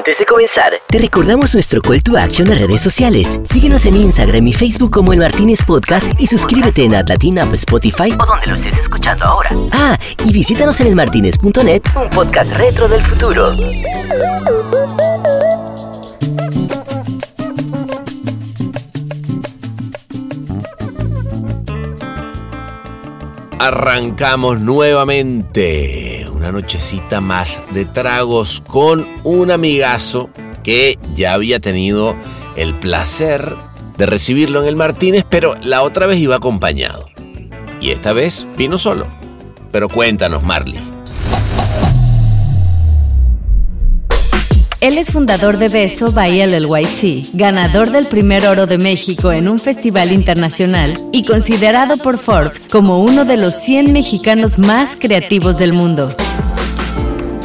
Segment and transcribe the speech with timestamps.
[0.00, 3.38] Antes de comenzar, te recordamos nuestro call to action en redes sociales.
[3.44, 8.16] Síguenos en Instagram y Facebook como El Martínez Podcast y suscríbete en Atlatin App, Spotify
[8.18, 9.50] o donde lo estés escuchando ahora.
[9.72, 13.54] Ah, y visítanos en elmartinez.net, un podcast retro del futuro.
[23.58, 26.09] Arrancamos nuevamente
[26.40, 30.30] una nochecita más de tragos con un amigazo
[30.62, 32.16] que ya había tenido
[32.56, 33.54] el placer
[33.98, 37.10] de recibirlo en el Martínez, pero la otra vez iba acompañado.
[37.82, 39.06] Y esta vez vino solo.
[39.70, 40.80] Pero cuéntanos, Marley.
[44.80, 49.58] Él es fundador de Beso by LLYC, ganador del primer oro de México en un
[49.58, 55.74] festival internacional y considerado por Forbes como uno de los 100 mexicanos más creativos del
[55.74, 56.16] mundo.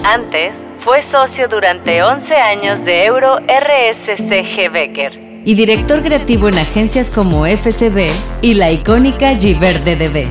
[0.08, 7.10] Antes, fue socio durante 11 años de Euro RSCG Becker y director creativo en agencias
[7.10, 8.12] como FCB
[8.44, 10.28] y la icónica Giverde DB.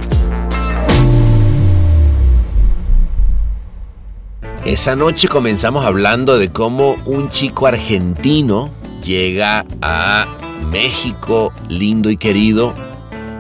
[4.64, 10.28] Esa noche comenzamos hablando de cómo un chico argentino llega a
[10.70, 12.75] México lindo y querido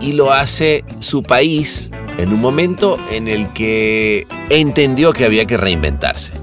[0.00, 5.56] y lo hace su país en un momento en el que entendió que había que
[5.56, 6.34] reinventarse.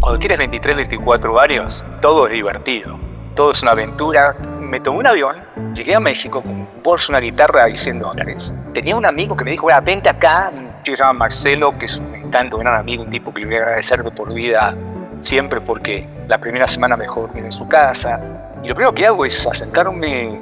[0.00, 2.98] Cuando tienes 23, 24 años, todo es divertido,
[3.34, 4.34] todo es una aventura.
[4.60, 5.36] Me tomé un avión,
[5.74, 8.54] llegué a México con un bolso, una guitarra y 100 dólares.
[8.74, 10.50] Tenía un amigo que me dijo, vente acá,
[10.84, 13.56] se llama Marcelo, que es un encanto, un gran amigo, un tipo que le voy
[13.56, 14.74] a agradecer de por vida
[15.20, 18.20] siempre porque la primera semana mejor en su casa.
[18.62, 20.40] Y lo primero que hago es acercarme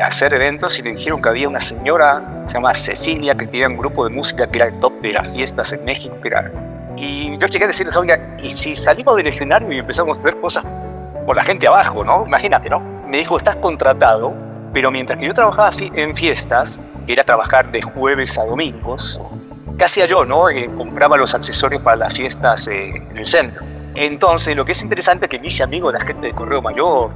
[0.00, 3.76] hacer eventos y le dijeron que había una señora, se llama Cecilia, que tenía un
[3.76, 6.16] grupo de música que era el top de las fiestas en México.
[6.24, 6.50] Era...
[6.96, 10.36] Y yo llegué a decirles, oiga, ¿y si salimos del escenario y empezamos a hacer
[10.40, 10.64] cosas
[11.26, 12.24] por la gente abajo, no?
[12.26, 12.80] Imagínate, ¿no?
[13.06, 14.34] Me dijo, estás contratado,
[14.72, 19.20] pero mientras que yo trabajaba así en fiestas, era trabajar de jueves a domingos,
[19.78, 20.24] ¿qué hacía yo?
[20.24, 20.50] No?
[20.50, 23.64] Eh, compraba los accesorios para las fiestas eh, en el centro.
[23.94, 27.10] Entonces, lo que es interesante es que mis amigos, la gente de Correo Mayor,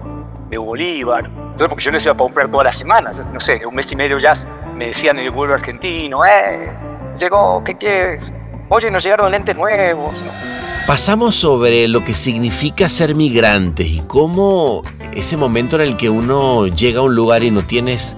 [0.52, 3.74] de Bolívar, entonces, porque yo les iba a comprar todas las semanas, no sé, un
[3.74, 4.34] mes y medio ya
[4.76, 6.70] me decían en el vuelo argentino, ¡eh!
[7.18, 8.34] Llegó, ¿qué quieres?
[8.68, 10.22] Oye, nos llegaron lentes nuevos.
[10.86, 14.82] Pasamos sobre lo que significa ser migrante y cómo
[15.14, 18.16] ese momento en el que uno llega a un lugar y no tienes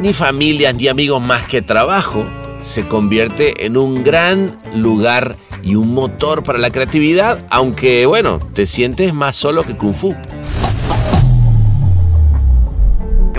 [0.00, 2.26] ni familia ni amigos más que trabajo,
[2.62, 8.66] se convierte en un gran lugar y un motor para la creatividad, aunque bueno, te
[8.66, 10.14] sientes más solo que Kung Fu.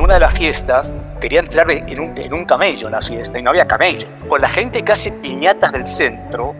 [0.06, 3.42] Una de las fiestas quería entrar en un, en un camello en la fiesta y
[3.42, 4.08] no había camello.
[4.30, 6.54] Con la gente casi piñatas del centro,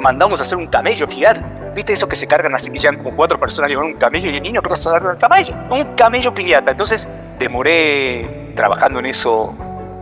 [0.00, 1.46] mandamos a hacer un camello gigante.
[1.76, 4.38] ¿Viste eso que se cargan así que llegan como cuatro personas llevan un camello y
[4.38, 5.54] el niño que vas a dar el camello?
[5.70, 6.72] Un camello piñata.
[6.72, 9.56] Entonces demoré trabajando en eso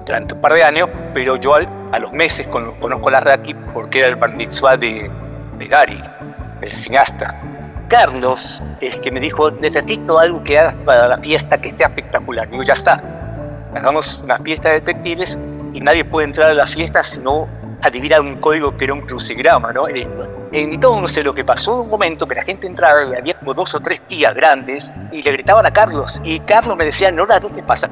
[0.07, 3.99] durante un par de años, pero yo a los meses conozco a la Raki porque
[3.99, 5.11] era el bar de,
[5.59, 6.03] de Gary,
[6.63, 7.39] el cineasta.
[7.89, 12.51] Carlos es que me dijo, necesito algo que hagas para la fiesta que esté espectacular.
[12.51, 13.03] Digo, ya está.
[13.75, 15.39] Hagamos una fiesta de detectives
[15.73, 17.49] y nadie puede entrar a la fiesta si no
[17.83, 19.87] adivina un código que era un crucigrama, ¿no?
[20.53, 23.75] Entonces lo que pasó en un momento que la gente entraba y había como dos
[23.75, 27.39] o tres tías grandes y le gritaban a Carlos y Carlos me decía, no la
[27.39, 27.91] dejes pasar.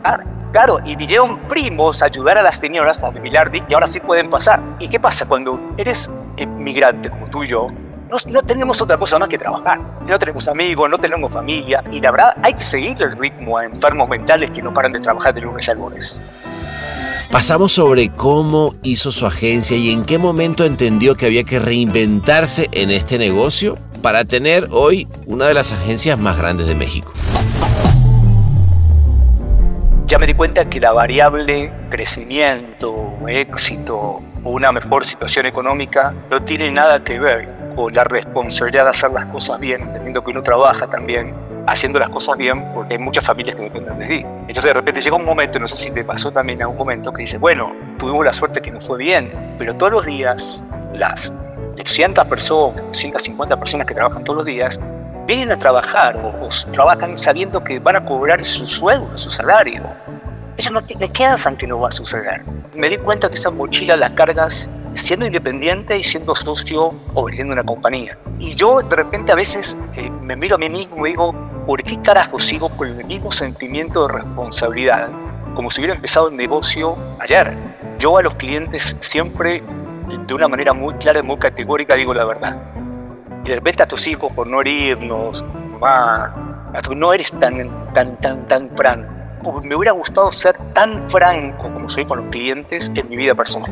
[0.52, 4.30] Claro, y vinieron primos a ayudar a las señoras a vigilar y ahora sí pueden
[4.30, 4.60] pasar.
[4.78, 6.08] ¿Y qué pasa cuando eres
[6.46, 7.68] migrante como tú y yo?
[8.14, 9.80] No, no, tenemos otra cosa más que trabajar.
[10.06, 11.82] No tenemos amigos, no tenemos familia.
[11.90, 15.00] Y la verdad, hay que seguir el ritmo a enfermos mentales que no paran de
[15.00, 16.20] trabajar de lunes a lunes.
[17.32, 22.68] Pasamos sobre cómo hizo su agencia y en qué momento entendió que había que reinventarse
[22.70, 27.12] en este negocio para tener hoy una de las agencias más grandes de México
[30.06, 36.70] ya me di cuenta que la variable crecimiento, éxito una mejor situación económica no tiene
[36.70, 40.86] nada que ver con la responsabilidad de hacer las cosas bien, entendiendo que uno trabaja
[40.86, 41.34] también
[41.66, 44.26] haciendo las cosas bien porque hay muchas familias que dependen de ti.
[44.40, 47.12] Entonces de repente llega un momento, no sé si te pasó también a un momento,
[47.12, 51.32] que dices, bueno, tuvimos la suerte que nos fue bien, pero todos los días las
[51.76, 54.78] 200 personas, 150 personas que trabajan todos los días,
[55.26, 59.82] vienen a trabajar o, trabajan sabiendo que van a cobrar su sueldo, su salario.
[60.56, 62.42] Ellos no les quedan que no va a suceder.
[62.74, 67.52] Me di cuenta que esa mochila la cargas siendo independiente y siendo socio o vendiendo
[67.52, 68.18] una compañía.
[68.38, 71.34] Y yo de repente a veces eh, me miro a mí mismo y digo,
[71.66, 75.10] ¿por qué carajo sigo con el mismo sentimiento de responsabilidad?
[75.54, 77.56] Como si hubiera empezado el negocio ayer.
[77.98, 79.62] Yo a los clientes siempre,
[80.26, 82.74] de una manera muy clara y muy categórica, digo la verdad
[83.44, 86.34] y de repente a tus hijos por no herirnos, mamá,
[86.96, 89.60] no eres tan, tan, tan, tan franco.
[89.62, 93.70] Me hubiera gustado ser tan franco como soy con los clientes en mi vida personal.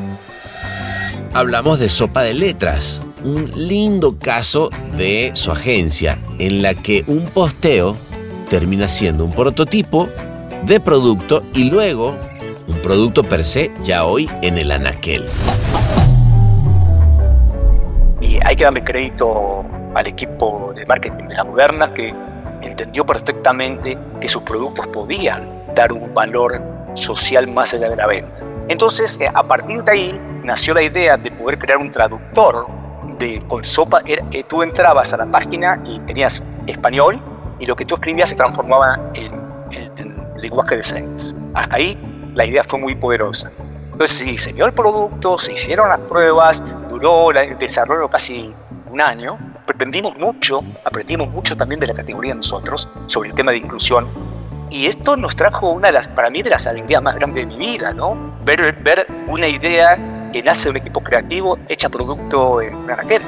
[1.35, 4.69] Hablamos de Sopa de Letras, un lindo caso
[4.99, 7.97] de su agencia en la que un posteo
[8.51, 10.11] termina siendo un prototipo
[10.67, 12.15] de producto y luego
[12.69, 15.25] un producto per se ya hoy en el anaquel.
[18.21, 19.65] Y hay que darle crédito
[19.95, 22.15] al equipo de marketing de la Moderna que
[22.61, 26.61] entendió perfectamente que sus productos podían dar un valor
[26.93, 28.52] social más allá de la venta.
[28.69, 32.67] Entonces, eh, a partir de ahí nació la idea de poder crear un traductor
[33.19, 34.01] de con sopa.
[34.07, 37.21] Eh, tú entrabas a la página y tenías español
[37.59, 39.43] y lo que tú escribías se transformaba en,
[40.37, 41.37] lenguaje de señas.
[41.55, 41.97] Hasta ahí
[42.35, 43.53] la idea fue muy poderosa.
[43.93, 48.53] Entonces se diseñó el producto, se hicieron las pruebas, duró el desarrollo casi
[48.91, 49.39] un año.
[49.69, 54.09] Aprendimos mucho, aprendimos mucho también de la categoría nosotros sobre el tema de inclusión.
[54.71, 57.57] Y esto nos trajo una de las, para mí, de las alegrías más grandes de
[57.57, 58.17] mi vida, ¿no?
[58.45, 63.23] Ver, ver una idea que nace de un equipo creativo hecha producto en una raquel.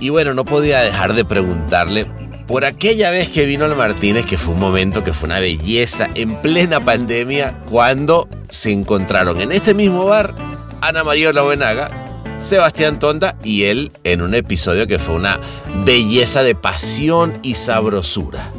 [0.00, 2.06] Y bueno, no podía dejar de preguntarle
[2.46, 6.08] por aquella vez que vino al Martínez, que fue un momento que fue una belleza
[6.14, 10.34] en plena pandemia, cuando se encontraron en este mismo bar
[10.80, 11.90] Ana María Buenaga,
[12.38, 15.40] Sebastián Tonda y él en un episodio que fue una
[15.84, 18.52] belleza de pasión y sabrosura.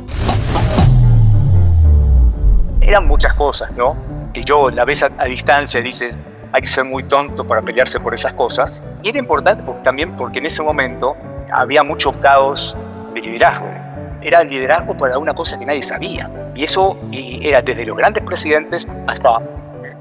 [2.88, 3.98] Eran muchas cosas, ¿no?
[4.32, 6.14] Que yo la ves a, distancia y dices,
[6.52, 8.84] hay que ser muy tonto para pelearse por esas cosas.
[9.02, 11.18] Y era importante también porque en ese momento
[11.52, 12.78] había mucho caos
[13.16, 13.66] de liderazgo.
[14.22, 16.30] Era el liderazgo para una cosa que nadie sabía.
[16.54, 19.40] Y eso era desde los grandes presidentes hasta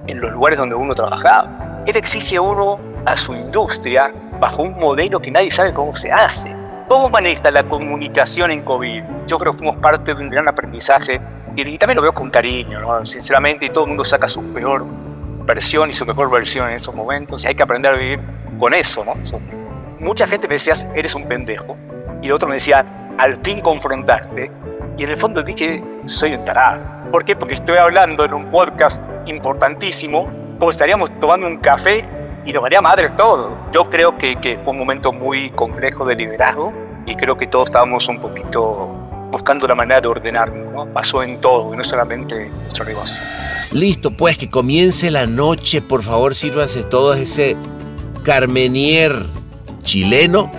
[0.06, 1.82] en los lugares donde uno trabajaba.
[1.86, 6.12] Él exige a uno a su industria bajo un modelo que nadie sabe cómo se
[6.12, 6.54] hace.
[6.88, 9.02] ¿Cómo maneja la comunicación en COVID?
[9.26, 11.18] Yo creo que fuimos parte de un gran aprendizaje
[11.56, 13.04] y, también lo veo con cariño, ¿no?
[13.06, 14.84] sinceramente, y todo el mundo saca su peor
[15.44, 18.20] versión y su mejor versión en esos momentos y hay que aprender a vivir
[18.58, 19.04] con eso.
[19.04, 19.14] ¿no?
[20.00, 21.76] mucha gente me decía, eres un pendejo,
[22.22, 22.84] y el otro me decía,
[23.18, 24.50] al fin confrontarte.
[24.96, 26.82] Y en el fondo dije, soy un tarado.
[27.10, 27.34] ¿Por qué?
[27.34, 30.28] Porque estoy hablando en un podcast importantísimo,
[30.58, 32.04] como estaríamos tomando un café
[32.44, 33.56] y nos haría madre todo.
[33.72, 36.72] Yo creo que, que fue un momento muy complejo de liderazgo
[37.06, 39.03] y creo que todos estábamos un poquito
[39.34, 40.72] buscando la manera de ordenarnos.
[40.72, 40.92] ¿no?
[40.92, 43.16] Pasó en todo, y no solamente en nuestro negocio.
[43.72, 45.82] Listo, pues que comience la noche.
[45.82, 47.56] Por favor, sírvanse todos ese
[48.24, 49.14] Carmenier
[49.82, 50.50] chileno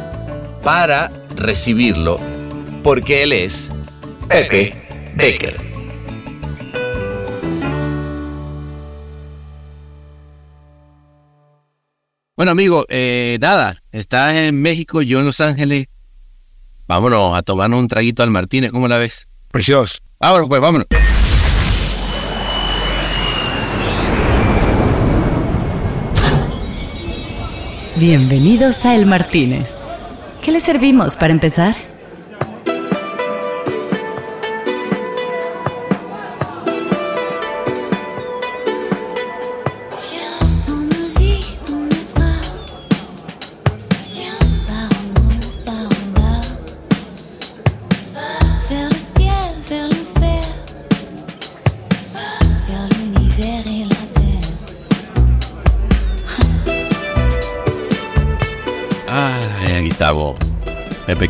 [0.64, 2.20] para recibirlo
[2.86, 3.72] porque él es
[4.30, 4.76] Pepe
[5.16, 5.56] Becker.
[12.38, 15.88] Bueno, amigo, eh, nada, estás en México, yo en Los Ángeles.
[16.88, 19.28] Vámonos a tomarnos un traguito al Martínez, ¿cómo la ves?
[19.52, 19.98] Precioso.
[20.20, 20.88] Vámonos, pues, vámonos.
[27.98, 29.76] Bienvenidos a El Martínez.
[30.44, 31.76] ¿Qué le servimos para empezar?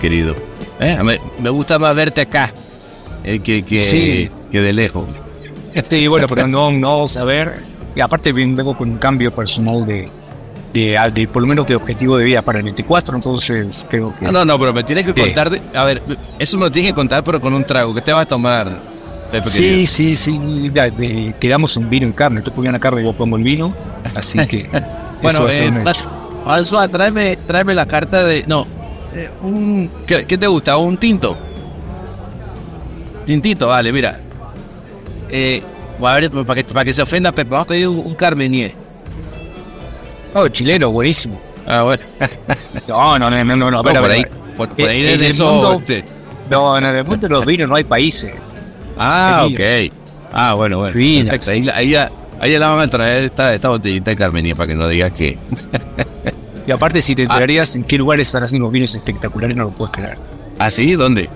[0.05, 0.35] Querido.
[0.79, 2.53] Eh, me, gusta más verte acá
[3.23, 5.07] eh, que, que, que, de lejos.
[5.89, 7.63] Sí, bueno, pero no, no ver.
[7.95, 10.07] Y aparte vengo con un cambio personal de,
[10.73, 14.25] de, por lo menos de objetivo de vida para el 24, entonces creo que...
[14.25, 16.03] No, no, no, pero me tienes que contar, a ver,
[16.37, 18.69] eso me lo tienes que contar, pero con un trago, ¿qué te vas a tomar?
[19.31, 20.37] Pepe sí, sí, sí,
[21.39, 23.73] quedamos un vino en carne, tú pones la carne y yo pongo el vino,
[24.13, 24.69] así que...
[25.21, 25.71] bueno, eh,
[26.45, 28.43] François, tráeme, tráeme la carta de...
[28.45, 28.67] No,
[29.15, 30.75] eh, un, ¿qué, te gusta?
[30.75, 31.37] ¿Un tinto?
[33.25, 34.19] Tintito, vale, mira.
[35.29, 35.63] Eh,
[36.03, 38.73] a ver, para que, para que se ofenda, Pepe, vamos a pedir un, Carmenier.
[40.33, 41.39] Oh, chileno, buenísimo.
[41.65, 42.03] Ah, bueno.
[42.89, 44.25] no, no, no, no, no, no por, ahí,
[44.57, 45.81] por, ahí en, el mundo,
[46.51, 48.33] No, en el mundo de los vinos no hay países.
[48.97, 49.91] Ah, ok.
[50.33, 50.93] Ah, bueno, bueno.
[50.93, 54.89] Ahí, ahí, ahí la van a traer esta, esta botellita de Carmenier para que no
[54.89, 55.37] digas que...
[56.67, 57.25] Y aparte, si te ah.
[57.25, 60.17] enterarías en qué lugares están haciendo vinos espectaculares, no lo puedes creer.
[60.57, 60.93] ¿Ah, sí?
[60.93, 61.29] ¿Dónde?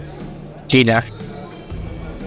[0.68, 1.04] China.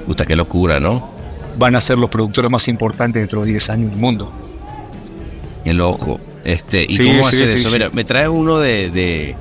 [0.06, 1.10] Gusta qué locura, ¿no?
[1.58, 4.32] Van a ser los productores más importantes dentro de 10 años del mundo.
[5.64, 6.20] Qué loco.
[6.44, 7.70] Este, ¿Y cómo hacer eso?
[7.70, 9.36] Mira, me trae uno de,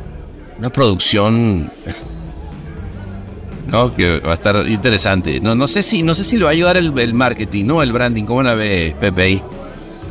[0.60, 1.72] una producción
[3.68, 3.96] ¿no?
[3.96, 5.40] que va a estar interesante.
[5.40, 7.82] No, no sé si no sé si le va a ayudar el, el marketing, ¿no?
[7.82, 9.42] El branding, ¿cómo la ve Pepe ahí?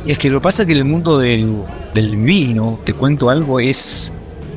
[0.05, 3.29] Es que lo que pasa es que en el mundo del, del vino, te cuento
[3.29, 4.11] algo, es,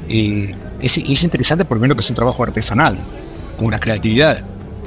[0.09, 2.97] eh, es, es interesante por menos que es un trabajo artesanal,
[3.57, 4.39] con una creatividad.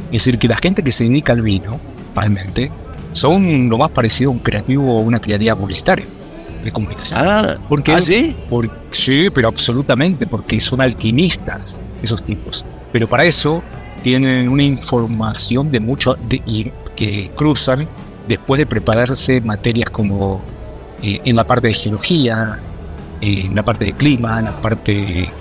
[0.07, 1.79] Es decir, que la gente que se dedica al vino,
[2.15, 2.71] realmente,
[3.11, 6.05] son lo más parecido a un creativo o una creatividad publicitaria
[6.63, 7.19] de comunicación.
[7.21, 8.35] Ah, porque, ¿ah, sí?
[8.49, 12.65] por- sí, pero absolutamente, porque son alquimistas esos tipos.
[12.91, 13.61] Pero para eso
[14.03, 17.87] tienen una información de mucho de- y que cruzan
[18.27, 20.41] después de prepararse materias como
[21.01, 22.59] eh, en la parte de geología,
[23.21, 25.31] eh, en la parte de clima, en la parte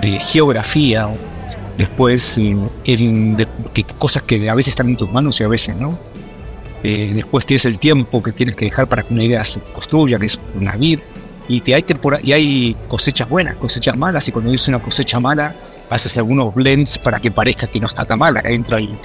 [0.00, 1.08] de geografía,
[1.78, 5.48] después en, en de- que cosas que a veces están en tus manos y a
[5.48, 5.98] veces no.
[6.82, 10.18] Eh, después tienes el tiempo que tienes que dejar para que una idea se construya,
[10.18, 11.00] que es una vid.
[11.48, 15.20] Y, te hay tempora- y hay cosechas buenas, cosechas malas, y cuando dices una cosecha
[15.20, 15.54] mala,
[15.90, 18.98] haces algunos blends para que parezca que no está tan mala, entra ahí.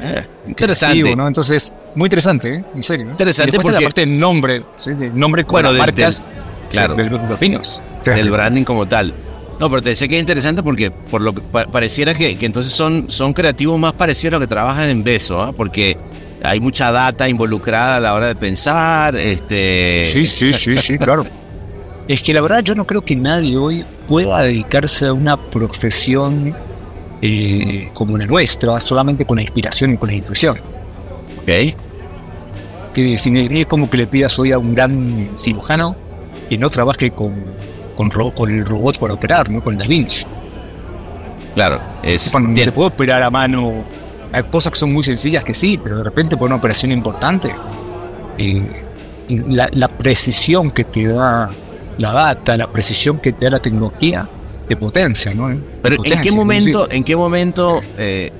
[0.00, 0.94] Eh, interesante.
[1.28, 2.64] Entonces, muy interesante, ¿eh?
[2.74, 3.06] en serio.
[3.06, 3.10] ¿eh?
[3.12, 4.94] Interesante Y porque- está la parte del nombre, ¿sí?
[4.94, 6.26] del nombre con Bueno, las del- marcas del-
[6.68, 6.94] sí, claro.
[6.94, 7.82] de los vinos.
[8.04, 9.14] del branding como tal.
[9.58, 12.46] No, pero te decía que es interesante porque por lo que pa- pareciera que, que
[12.46, 15.52] entonces son, son creativos más parecidos a los que trabajan en Beso, ¿ah?
[15.52, 15.98] porque
[16.42, 21.26] hay mucha data involucrada a la hora de pensar, este Sí, sí, sí, sí, claro.
[22.08, 26.56] Es que la verdad yo no creo que nadie hoy pueda dedicarse a una profesión
[27.22, 30.58] eh, como la nuestra, solamente con la inspiración y con la intuición.
[31.42, 35.96] Ok, Que si es como que le pidas hoy a un gran cirujano
[36.48, 37.32] que no trabaje con,
[37.96, 39.62] con, ro- con el robot para operar, ¿no?
[39.62, 40.24] Con Da Vinci.
[41.54, 43.84] claro, es Cuando te puedo operar a mano.
[44.32, 47.52] Hay cosas que son muy sencillas que sí, pero de repente por una operación importante,
[48.38, 48.62] eh,
[49.28, 51.50] y la, la precisión que te da
[51.98, 54.28] la data, la precisión que te da la tecnología,
[54.68, 55.50] te potencia, ¿no?
[55.82, 58.32] Pero ¿en qué momento, en qué momento, eh,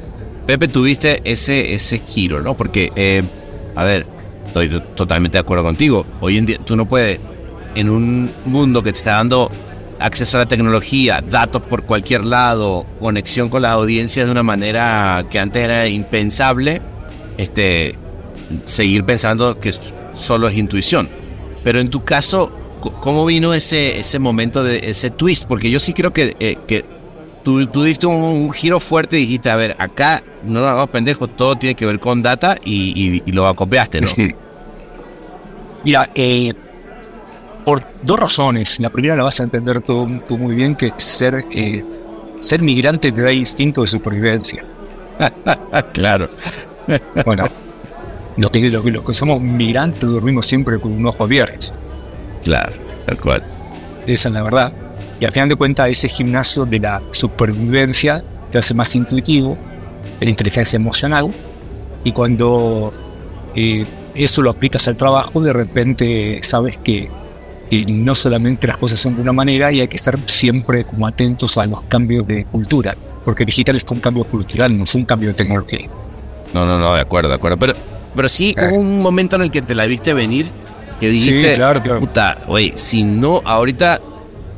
[0.50, 2.56] Pepe, tuviste ese, ese giro, ¿no?
[2.56, 3.22] Porque, eh,
[3.76, 4.04] a ver,
[4.48, 6.04] estoy to- totalmente de acuerdo contigo.
[6.18, 7.20] Hoy en día tú no puedes,
[7.76, 9.48] en un mundo que te está dando
[10.00, 15.24] acceso a la tecnología, datos por cualquier lado, conexión con las audiencias de una manera
[15.30, 16.82] que antes era impensable,
[17.38, 17.94] este,
[18.64, 19.72] seguir pensando que
[20.14, 21.08] solo es intuición.
[21.62, 22.50] Pero en tu caso,
[23.00, 25.46] ¿cómo vino ese, ese momento de ese twist?
[25.46, 26.84] Porque yo sí creo que, eh, que
[27.42, 30.90] tú, tú diste un, un giro fuerte y dijiste, a ver, acá no nos hagamos
[30.90, 34.06] pendejos, todo tiene que ver con data y, y- y lo acopiaste, ¿no?
[34.06, 34.34] Sí.
[35.84, 36.52] Mira, eh,
[37.64, 38.78] por dos razones.
[38.80, 41.84] La primera la vas a entender tú, tú muy bien, que ser, eh,
[42.40, 44.64] ser migrante te da instinto de supervivencia.
[45.92, 46.30] claro.
[47.24, 47.44] Bueno,
[48.36, 51.66] lo que, lo, que- lo que somos migrantes dormimos siempre con un ojo abierto.
[52.44, 52.72] Claro,
[53.06, 53.44] tal cual.
[54.06, 54.72] Esa es la verdad.
[55.20, 59.56] Y al final de cuentas, ese gimnasio de la supervivencia te hace más intuitivo,
[60.18, 61.30] de la inteligencia emocional.
[62.04, 62.92] Y cuando
[63.54, 63.84] eh,
[64.14, 67.10] eso lo aplicas al trabajo, de repente sabes que,
[67.68, 71.06] que no solamente las cosas son de una manera y hay que estar siempre como
[71.06, 72.96] atentos a los cambios de cultura.
[73.24, 75.86] Porque digital es un cambio cultural, no es un cambio de tecnología.
[76.54, 77.58] No, no, no, de acuerdo, de acuerdo.
[77.58, 77.74] Pero,
[78.16, 78.68] pero sí Eh.
[78.72, 80.50] hubo un momento en el que te la viste venir,
[80.98, 82.00] que dijiste, Sí, claro, claro.
[82.00, 84.00] puta, oye, si no, ahorita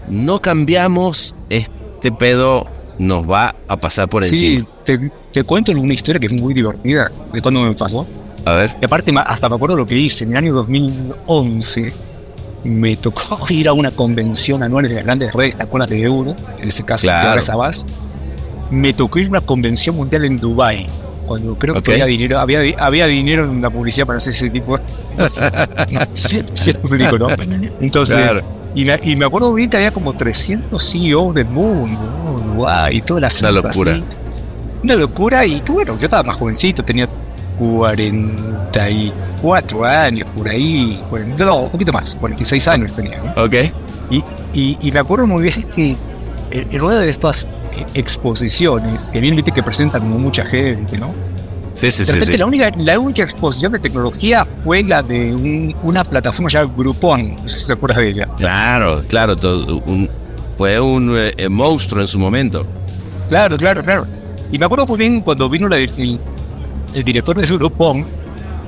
[0.09, 2.67] no cambiamos, este pedo
[2.99, 4.69] nos va a pasar por Sí, encima.
[4.85, 8.07] te, te cuento una historia que es muy divertida de cuando me pasó.
[8.45, 10.25] A ver, Y aparte, hasta me acuerdo lo que hice.
[10.25, 11.93] En el año 2011
[12.65, 16.37] me tocó ir a una convención anual de las grandes redes, ¿te acuerdas de Euro?
[16.59, 17.37] En ese caso, Claro.
[17.37, 17.87] de Sabas.
[18.71, 20.87] Me tocó ir a una convención mundial en Dubai
[21.27, 24.51] cuando creo que había dinero, había, di- había dinero en la publicidad para hacer ese
[24.51, 24.83] tipo de
[26.15, 27.29] sí, sí, es público, ¿no?
[27.81, 28.43] Entonces, Claro.
[28.75, 31.99] Y, me, y me acuerdo bien que había como 300 CEOs del mundo.
[32.35, 34.01] Uruguay, y toda la Una locura.
[34.83, 37.09] una locura y que bueno, yo estaba más jovencito, tenía
[37.59, 41.01] 44 años por ahí,
[41.39, 43.19] no, un poquito más, 46 años tenía.
[43.19, 43.33] ¿no?
[43.45, 43.55] ok.
[44.11, 44.23] Y,
[44.55, 45.97] y, y me acuerdo muy bien que
[46.51, 51.15] en una de estas eh, exposiciones, que bien viste que presentan mucha gente, ¿no?
[51.75, 52.13] Sí, sí, De sí.
[52.13, 52.39] repente sí.
[52.39, 57.37] la, única, la única exposición de tecnología fue la de un- una plataforma llamada Groupon,
[57.43, 58.29] no sé si te acuerdas de ella.
[58.37, 60.09] Claro, claro, todo un-
[60.59, 62.67] fue un eh, eh, monstruo en su momento.
[63.29, 64.07] Claro, claro, claro.
[64.53, 66.21] Y me acuerdo muy bien cuando vino la- el,
[66.95, 68.07] el director de Groupon,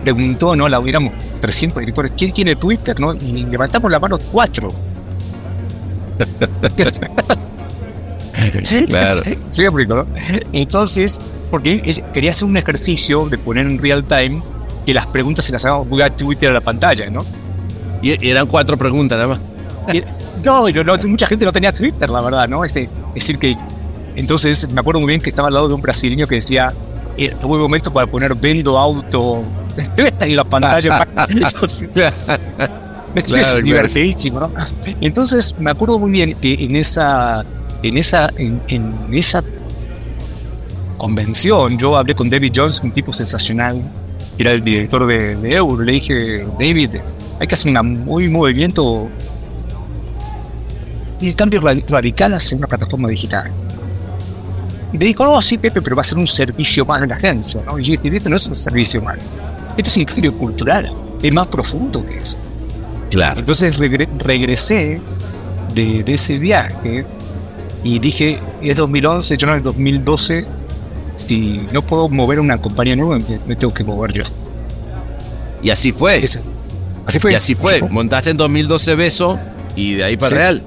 [0.03, 0.69] preguntó, ¿no?
[0.69, 3.15] La hubiéramos 300 directores, ¿quién tiene Twitter, no?
[3.15, 4.73] Y levantamos la mano cuatro.
[8.89, 9.21] Claro.
[9.51, 10.07] Sí, ¿no?
[10.53, 11.21] Entonces,
[11.55, 14.43] porque quería hacer un ejercicio de poner en real time
[14.85, 17.25] que las preguntas se las hagamos a Twitter a la pantalla, ¿no?
[18.03, 19.39] Y, y eran cuatro preguntas nada más.
[20.45, 22.65] No, no, no, mucha gente no tenía Twitter, la verdad, ¿no?
[22.65, 23.57] Este, Es decir, que
[24.17, 26.75] entonces me acuerdo muy bien que estaba al lado de un brasileño que decía,
[27.17, 29.45] el buen momento para poner vendo auto.
[29.97, 31.07] en la pantalla.
[33.15, 34.51] es divertidísimo, ¿no?
[35.01, 37.45] Entonces me acuerdo muy bien que en esa,
[37.85, 38.61] en esa, en,
[39.13, 39.45] esa
[40.97, 43.83] convención yo hablé con David Jones, un tipo sensacional,
[44.37, 45.83] que era el director de, de Euro.
[45.83, 46.97] Le dije, David,
[47.41, 49.11] hay que hacer un muy movimiento
[51.21, 53.51] y el cambio radical hacia una plataforma digital.
[54.93, 57.17] Y me dijo, no, sí, Pepe, pero va a ser un servicio más de la
[57.17, 57.63] agencia.
[57.65, 57.79] ¿no?
[57.79, 59.19] Y yo dije, esto no es un servicio más.
[59.77, 60.93] Esto es un cambio cultural.
[61.23, 62.37] Es más profundo que eso.
[63.11, 63.41] Claro.
[63.41, 65.01] Entonces regresé
[65.75, 67.07] de, ese viaje
[67.83, 70.47] y dije, es 2011, yo en el 2012,
[71.17, 74.25] si no puedo mover una compañía nueva, me, tengo que mover yo.
[75.63, 76.23] Y así fue.
[77.07, 77.33] así fue.
[77.33, 77.83] Y así fue.
[77.91, 79.39] Montaste en 2012 Beso
[79.77, 80.63] y de ahí para Real.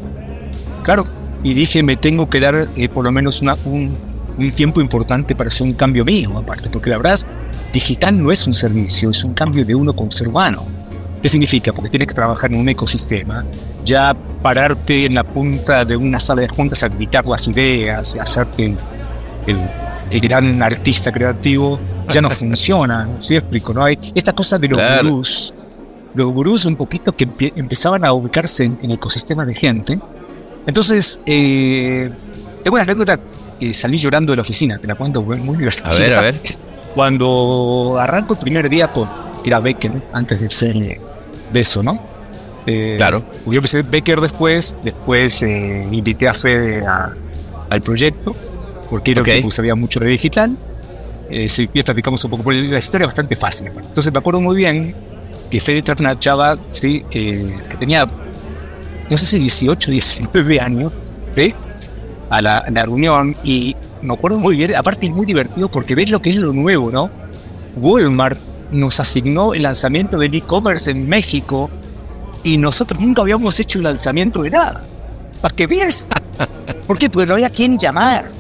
[0.84, 1.06] Claro.
[1.44, 3.96] Y dije, me tengo que dar eh, por lo menos una, un,
[4.38, 7.20] un tiempo importante para hacer un cambio mío, aparte, porque la verdad,
[7.74, 10.66] digital no es un servicio, es un cambio de uno con ser humano.
[11.22, 11.74] ¿Qué significa?
[11.74, 13.46] Porque tienes que trabajar en un ecosistema,
[13.84, 18.66] ya pararte en la punta de una sala de juntas a gritar las ideas, hacerte
[18.66, 18.78] el,
[19.48, 19.58] el,
[20.10, 23.74] gran artista creativo, ya no funciona, ¿sí explico?
[23.74, 23.84] ¿no?
[23.84, 25.54] Hay esta cosa de los gurús,
[26.14, 30.00] los gurús un poquito que empezaban a ubicarse en, el ecosistema de gente.
[30.66, 32.10] Entonces, eh,
[32.64, 33.20] es una anécdota
[33.60, 35.90] que salí llorando de la oficina, te la cuento muy divertida.
[35.90, 36.40] A ver, a ver.
[36.94, 39.08] Cuando arranco el primer día con
[39.48, 41.00] era Becker, antes de ser
[41.54, 42.00] Beso, ¿no?
[42.66, 43.24] Eh, claro.
[43.46, 46.84] Yo empecé Becker después, después eh, invité a Fede
[47.70, 48.36] al proyecto,
[48.90, 50.56] porque era que sabía mucho de digital.
[51.30, 53.68] Eh, si platicamos un poco, la historia es bastante fácil.
[53.68, 54.96] Entonces me acuerdo muy bien
[55.50, 57.06] que Fede trata una chava ¿sí?
[57.10, 58.06] que tenía,
[59.10, 60.94] no sé si 18, 19 años,
[61.36, 61.54] ¿sí?
[62.30, 66.22] a la, reunión y me acuerdo muy bien, aparte es muy divertido porque ves lo
[66.22, 67.10] que es lo nuevo, ¿no?
[67.76, 68.40] Walmart
[68.72, 71.70] nos asignó el lanzamiento del e-commerce en México
[72.44, 74.88] y nosotros nunca habíamos hecho un lanzamiento de nada.
[75.42, 76.08] ¿Para que veas?
[76.88, 77.10] ¿Por qué?
[77.10, 78.32] Porque no había quien llamar.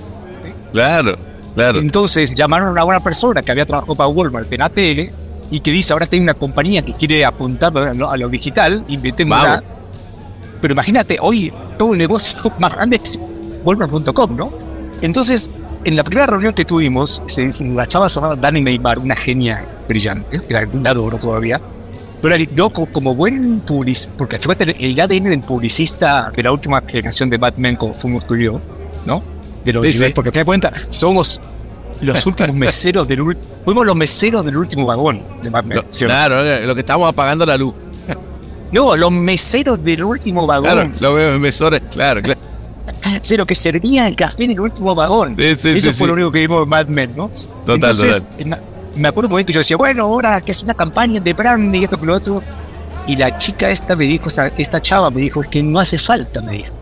[0.71, 1.17] Claro,
[1.55, 1.79] claro.
[1.79, 5.11] Entonces llamaron a una persona que había trabajado para Walmart en ATL
[5.49, 9.63] y que dice, ahora tiene una compañía que quiere apuntar a lo, digital, inventémosla.
[10.61, 12.99] Pero imagínate, hoy todo el negocio más grande
[13.63, 14.51] Walmart.com, ¿no?
[15.01, 15.51] Entonces,
[15.83, 20.53] en la primera reunión que tuvimos, se, la chava Dani Neymar, una genia brillante, que
[20.53, 21.61] la adoro todavía,
[22.21, 24.39] pero yo como buen publicista, porque
[24.79, 28.59] el ADN del publicista de la última generación de Batman como fuimos tú y yo,
[29.05, 29.21] ¿no?
[29.67, 31.41] De los sí, porque te das cuenta, somos
[31.99, 35.83] los últimos meseros del fuimos los meseros del último vagón de Batman.
[35.91, 37.73] claro, lo que estábamos apagando la luz.
[38.71, 40.91] No, los meseros del último vagón.
[40.91, 42.39] Claro, lo veo mesores, claro, claro.
[43.21, 45.35] Cero, que servía el café en el último vagón.
[45.37, 47.29] Eso fue lo único que vimos en Mad Men, ¿no?
[47.65, 48.27] Total, Entonces,
[48.95, 51.81] Me acuerdo un momento que yo decía, bueno, ahora que es una campaña de branding
[51.81, 52.41] y esto que lo otro.
[53.07, 56.41] Y la chica esta me dijo, esta, chava me dijo, es que no hace falta,
[56.41, 56.73] me dijo.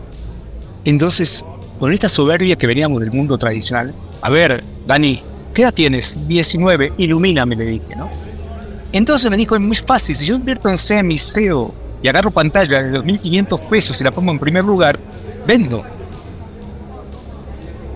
[0.84, 1.44] Entonces,
[1.78, 5.22] con esta soberbia que veníamos del mundo tradicional, a ver, Dani,
[5.54, 6.26] ¿qué edad tienes?
[6.26, 8.10] 19, ilumíname, le dije, ¿no?
[8.92, 12.82] Entonces me dijo, es muy fácil, si yo invierto en semi, SEO y agarro pantalla
[12.82, 14.98] de 2.500 pesos y la pongo en primer lugar,
[15.46, 15.84] vendo.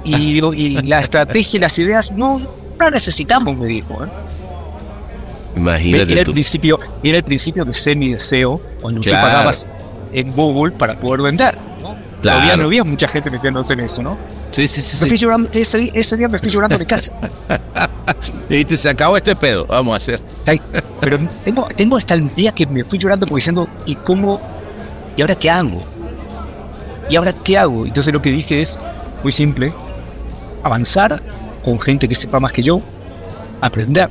[0.04, 0.40] Y,
[0.86, 2.40] la estrategia y las ideas no,
[2.78, 4.04] no necesitamos, me dijo.
[4.04, 4.08] ¿eh?
[5.56, 6.12] Imagínate.
[6.12, 9.66] Era el, principio, era el principio de semi-deseo, cuando tú pagabas
[10.12, 11.69] en Google para poder vender.
[12.22, 12.30] ¿No?
[12.30, 14.18] Todavía no había mucha gente metiéndose en eso, ¿no?
[14.52, 15.08] Sí, sí, sí.
[15.08, 17.12] Me llorando, ese, ese, día me fui llorando de casa.
[18.48, 20.20] y te se acabó este pedo, vamos a hacer.
[21.00, 24.40] pero tengo, tengo hasta el día que me fui llorando como diciendo, ¿y cómo?
[25.16, 25.84] ¿Y ahora qué hago?
[27.08, 27.86] ¿Y ahora qué hago?
[27.86, 28.78] Entonces lo que dije es
[29.22, 29.72] muy simple,
[30.62, 31.22] avanzar
[31.64, 32.82] con gente que sepa más que yo,
[33.60, 34.10] aprender,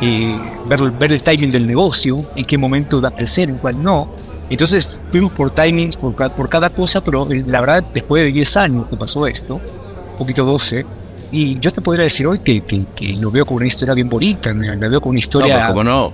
[0.00, 0.34] y
[0.66, 4.08] ver, ver el timing del negocio, en qué momento da crecer, en cuál no.
[4.50, 8.56] Entonces fuimos por timings, por, por cada cosa, pero eh, la verdad, después de 10
[8.56, 10.86] años que pasó esto, un poquito 12,
[11.30, 14.52] y yo te podría decir hoy que, que, lo veo como una historia bien bonita,
[14.52, 15.68] lo veo como una historia...
[15.68, 16.12] No, ¿Cómo no?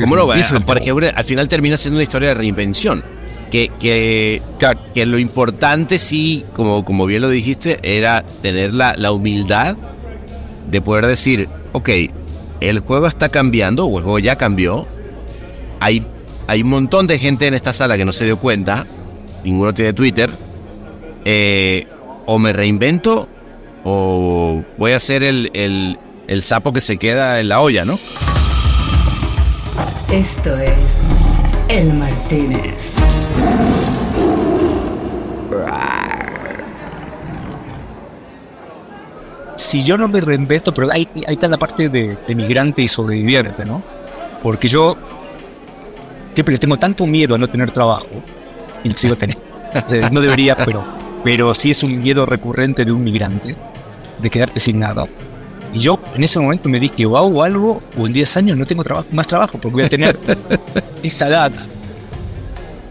[0.00, 0.28] ¿Cómo no?
[0.64, 3.02] Porque al final termina siendo una historia de reinvención
[3.50, 4.42] que, que,
[4.94, 9.76] que, lo importante sí, como, como bien lo dijiste, era tener la, la humildad
[10.70, 11.88] de poder decir, ok,
[12.60, 14.86] el juego está cambiando, o el juego ya cambió,
[15.80, 16.04] hay,
[16.48, 18.86] hay un montón de gente en esta sala que no se dio cuenta,
[19.44, 20.30] ninguno tiene Twitter,
[21.26, 21.86] eh,
[22.24, 23.28] o me reinvento
[23.84, 27.98] o voy a ser el, el, el sapo que se queda en la olla, ¿no?
[30.10, 31.04] Esto es
[31.68, 32.94] El Martínez.
[39.56, 42.88] si yo no me reinvento, pero ahí, ahí está la parte de, de migrante y
[42.88, 43.82] sobreviviente, ¿no?
[44.42, 44.96] Porque yo
[46.38, 48.06] siempre le tengo tanto miedo a no tener trabajo,
[48.84, 49.42] y lo sigo teniendo.
[49.74, 50.86] O sea, no debería, pero,
[51.24, 53.56] pero sí es un miedo recurrente de un migrante,
[54.22, 55.04] de quedarte sin nada.
[55.74, 58.66] Y yo en ese momento me dije, o hago algo, o en 10 años no
[58.66, 60.16] tengo trabajo, más trabajo, porque voy a tener
[61.02, 61.50] esa edad,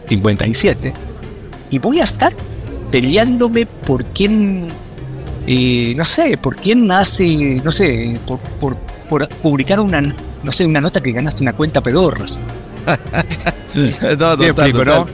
[0.09, 0.93] 57,
[1.69, 2.33] y voy a estar
[2.91, 4.67] peleándome por quién,
[5.47, 8.75] eh, no sé, por quién hace, no sé, por, por,
[9.07, 12.41] por publicar una, no sé, una nota que ganaste una cuenta pedorras.
[14.19, 14.85] no, ¿Me explico, total.
[14.85, 15.07] no?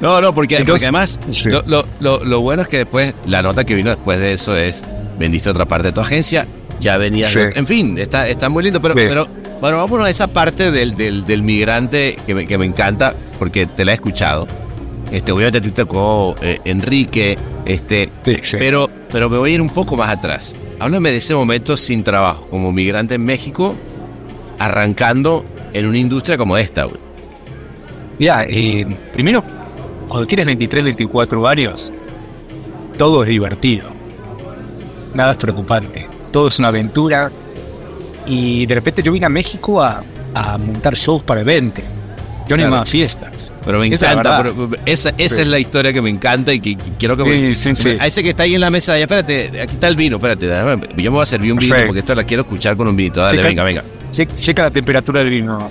[0.00, 1.48] No, no, porque, además Sí.
[1.50, 4.56] lo, lo- lo- lo bueno es que después, la nota que vino después de eso
[4.56, 4.84] es,
[5.18, 6.46] vendiste otra parte de tu agencia,
[6.80, 7.40] ya venías, Sí.
[7.54, 9.00] en fin, está, está muy lindo, pero, Sí.
[9.08, 9.26] pero
[9.60, 13.66] bueno, vámonos a esa parte del, del, del migrante que me, que me encanta, porque
[13.66, 14.46] te la he escuchado.
[15.10, 17.36] Este, obviamente a ti te tocó eh, Enrique,
[17.66, 18.08] este,
[18.58, 20.54] pero, pero me voy a ir un poco más atrás.
[20.78, 23.74] Háblame de ese momento sin trabajo, como migrante en México,
[24.60, 27.00] arrancando en una industria como esta, güey.
[28.18, 29.44] Mira, eh, primero,
[30.08, 31.92] cuando tienes 23, 24 años,
[32.96, 33.88] todo es divertido.
[35.14, 36.08] Nada es preocupante.
[36.32, 37.30] Todo es una aventura.
[38.26, 40.02] Y de repente yo vine a México a,
[40.34, 41.84] a montar shows para eventos.
[41.84, 42.62] Yo Claro.
[42.64, 43.52] animaba fiestas.
[43.64, 44.52] Pero me Esa encanta, verdad.
[44.56, 45.42] pero esa, esa Sí.
[45.42, 47.54] es la historia que me encanta y que, que quiero que me...
[47.54, 47.96] Sí, sí.
[48.00, 50.46] A ese que está ahí en la mesa, ya, espérate, aquí está el vino, espérate,
[50.46, 52.96] déjame- yo me voy a servir un vino porque esto la quiero escuchar con un
[52.96, 53.84] vinito, dale, Sí, venga, venga.
[54.10, 55.68] Che- checa la temperatura del vino, no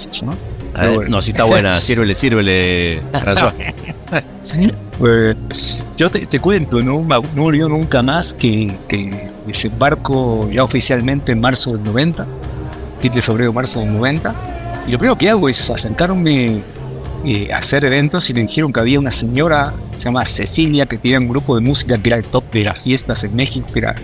[0.78, 0.82] haces, ¿no?
[0.82, 1.12] A Pero ver, bueno.
[1.18, 3.54] no, si está buena, sírvele, sírvele, François.
[4.98, 11.34] Pues, yo te, te cuento, no, no olvido nunca más que, que desembarco ya oficialmente
[11.34, 12.26] en marzo del 90,
[13.00, 16.64] fin de febrero, marzo del 90, y lo primero que hago es acercarme
[17.26, 20.98] eh, a hacer eventos y me dijeron que había una señora, se llama Cecilia, que
[20.98, 23.80] tenía un grupo de música que era el top de las fiestas en México, que
[23.80, 23.96] era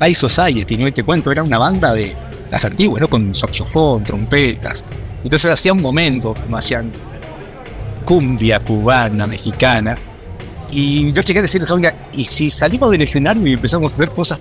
[0.00, 0.88] High Society, ¿no?
[0.88, 2.16] Y te cuento, era una banda de
[2.54, 3.08] las antiguas, ¿no?
[3.08, 4.84] Con saxofón, trompetas.
[5.22, 6.90] Entonces hacía un momento, como hacían
[8.04, 9.96] cumbia cubana, mexicana.
[10.70, 14.10] Y yo llegué a decirles, oiga, ¿y si salimos del escenario y empezamos a hacer
[14.10, 14.38] cosas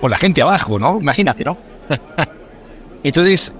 [0.00, 0.98] por la gente abajo, no?
[1.00, 1.56] Imagínate, ¿no?
[3.02, 3.52] Entonces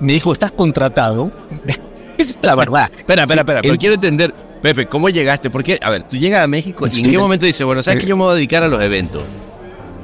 [0.00, 1.30] me dijo, ¿estás contratado?
[2.16, 2.88] Es la verdad.
[2.96, 5.50] Espera, espera, espera, pero quiero entender, Pepe, ¿cómo llegaste?
[5.50, 7.10] Porque, a ver, tú llegas a México y en Sí.
[7.10, 8.04] qué momento dices, bueno, ¿sabes Sí.
[8.04, 9.24] que yo me voy a dedicar a los eventos?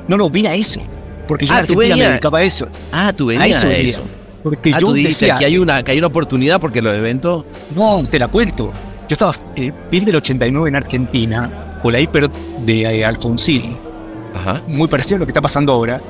[0.09, 0.81] No, no, vine a eso.
[1.31, 2.69] Porque yo Ah, en Argentina me dedicaba a eso.
[2.93, 3.89] Ah, tú A venías eso a venía.
[3.89, 4.03] eso.
[4.43, 6.95] Porque Ah, yo tú dices decía, que hay, una, que hay una oportunidad porque los
[6.95, 7.45] eventos...
[7.75, 8.73] No, te la cuento.
[9.09, 12.31] Yo estaba en fin del 89 en Argentina, con la hiper
[12.67, 13.77] de eh, Alfonsín,
[14.35, 14.63] Ajá.
[14.67, 16.01] muy parecido a lo que está pasando ahora.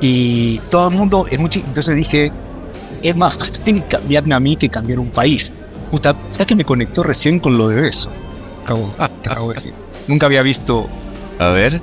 [0.00, 2.32] Y todo el mundo es muy chi- Entonces dije,
[3.02, 5.52] es más fácil cambiarme a mí que cambiar un país.
[5.90, 8.10] Puta, ya que me conectó recién con lo de eso.
[8.64, 9.74] Acabo- acabo de decir.
[10.06, 10.88] Nunca había visto.
[11.38, 11.80] A ver.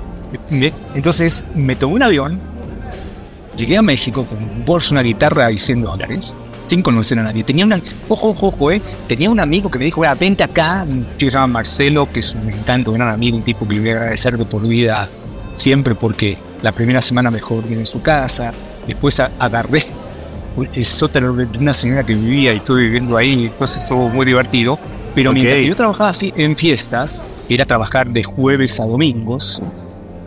[0.50, 2.40] me- Entonces me tomé un avión,
[3.58, 7.44] llegué a México con un bolso, una guitarra y 100 dólares, sin conocer a nadie.
[7.44, 8.80] Tenía una, ojo, ojo, ojo, eh.
[9.06, 12.08] Tenía un amigo que me dijo, "Vea, vente acá, un chico que se llama Marcelo,
[12.10, 14.44] que es un encanto, un gran amigo, un tipo que le voy a agradecer de
[14.44, 15.08] por vida
[15.54, 18.52] siempre porque la primera semana mejor en su casa,
[18.86, 19.84] después agarré
[20.72, 24.78] el sótano de una señora que vivía y estuve viviendo ahí, entonces estuvo muy divertido.
[25.14, 25.34] Pero Ok.
[25.34, 29.60] mientras yo trabajaba así en fiestas, era trabajar de jueves a domingos,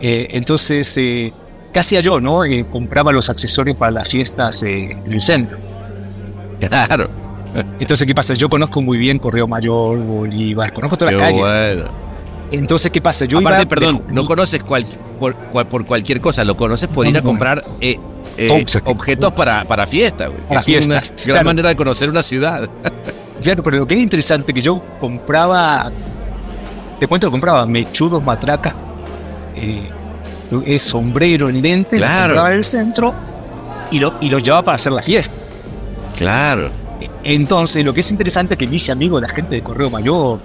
[0.01, 1.31] eh, entonces, eh,
[1.73, 2.43] ¿qué hacía yo, no?
[2.45, 5.57] Eh, compraba los accesorios para las fiestas eh, en el centro.
[6.59, 7.09] Claro.
[7.79, 8.33] Entonces, ¿qué pasa?
[8.33, 11.75] Yo conozco muy bien Correo Mayor, Bolívar, conozco todas Qué las calles.
[11.75, 11.91] bueno.
[12.51, 13.25] Entonces, ¿qué pasa?
[13.25, 14.83] Yo Aparte, iba de- perdón, no conoces cual,
[15.19, 17.97] por, cual- por cualquier cosa, lo conoces por ir a comprar eh,
[18.37, 19.31] eh, Objetos.
[19.33, 20.41] para, para fiesta, güey.
[20.47, 21.45] Para es una fiestas, gran claro.
[21.45, 22.69] manera de conocer una ciudad.
[23.41, 25.91] Claro, pero lo que es interesante que yo compraba,
[26.99, 28.75] te cuento, compraba mechudos, matracas,
[29.55, 29.89] eh,
[30.65, 32.23] es sombrero, lente, lo Claro.
[32.33, 33.13] compraba en el centro
[33.91, 35.33] y lo, y lo llevaba para hacer la fiesta.
[36.17, 36.69] Claro.
[37.23, 39.89] Entonces, lo que es interesante es que me hice amigo de la gente de Correo
[39.89, 40.39] Mayor,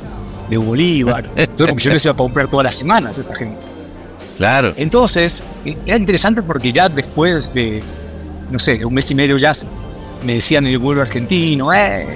[0.48, 3.58] de Bolívar, entonces, yo les iba a comprar todas las semanas a esta gente.
[4.36, 4.72] Claro.
[4.76, 7.82] Entonces, eh, era interesante porque ya después de,
[8.50, 9.52] no sé, un mes y medio ya
[10.24, 12.06] me decían en el vuelo argentino, eh,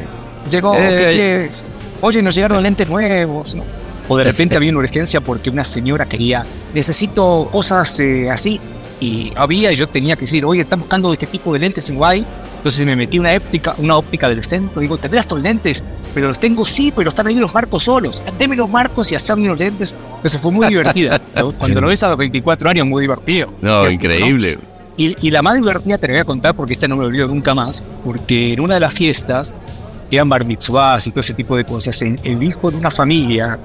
[0.50, 1.12] llegó, ¿qué Eh.
[1.14, 1.64] quieres?
[2.02, 3.64] Oye, nos llegaron lentes nuevos, ¿no?
[4.12, 6.44] O de repente había una urgencia porque una señora quería,
[6.74, 8.60] necesito cosas eh, así.
[8.98, 11.96] Y había, y yo tenía que decir, oye, están buscando este tipo de lentes en
[11.96, 12.26] Guay.
[12.56, 14.80] Entonces me metí una óptica, una óptica del centro.
[14.80, 15.84] Digo, ¿tendrás estos lentes?
[16.12, 18.20] Pero los tengo, sí, pero están ahí los marcos solos.
[18.36, 19.94] Deme los marcos y hacerme los lentes.
[20.16, 21.20] Entonces fue muy divertida.
[21.58, 23.54] Cuando lo ves a los 24 años, muy divertido.
[23.62, 24.58] No, increíble.
[24.96, 27.28] Y, y la más divertida te la voy a contar porque esta no me olvido
[27.28, 27.84] nunca más.
[28.04, 29.62] Porque en una de las fiestas,
[30.10, 33.56] que eran bar mitzvahs y todo ese tipo de cosas, el hijo de una familia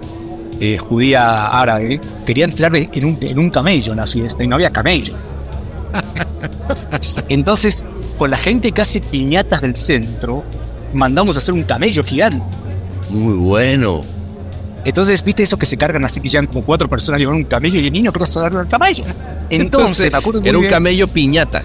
[0.60, 4.56] eh, judía árabe quería entrar en un, en un camello en la fiesta y no
[4.56, 5.14] había camello.
[7.30, 7.86] Entonces,
[8.18, 10.44] con la gente que hace piñatas del centro,
[10.94, 12.44] mandamos a hacer un camello gigante.
[13.10, 14.04] Muy bueno.
[14.86, 17.80] Entonces, viste eso que se cargan así que llegan como cuatro personas llevan un camello
[17.80, 19.04] y el niño pasa a darle al camello.
[19.50, 21.64] Entonces, muy era un bien, camello piñata.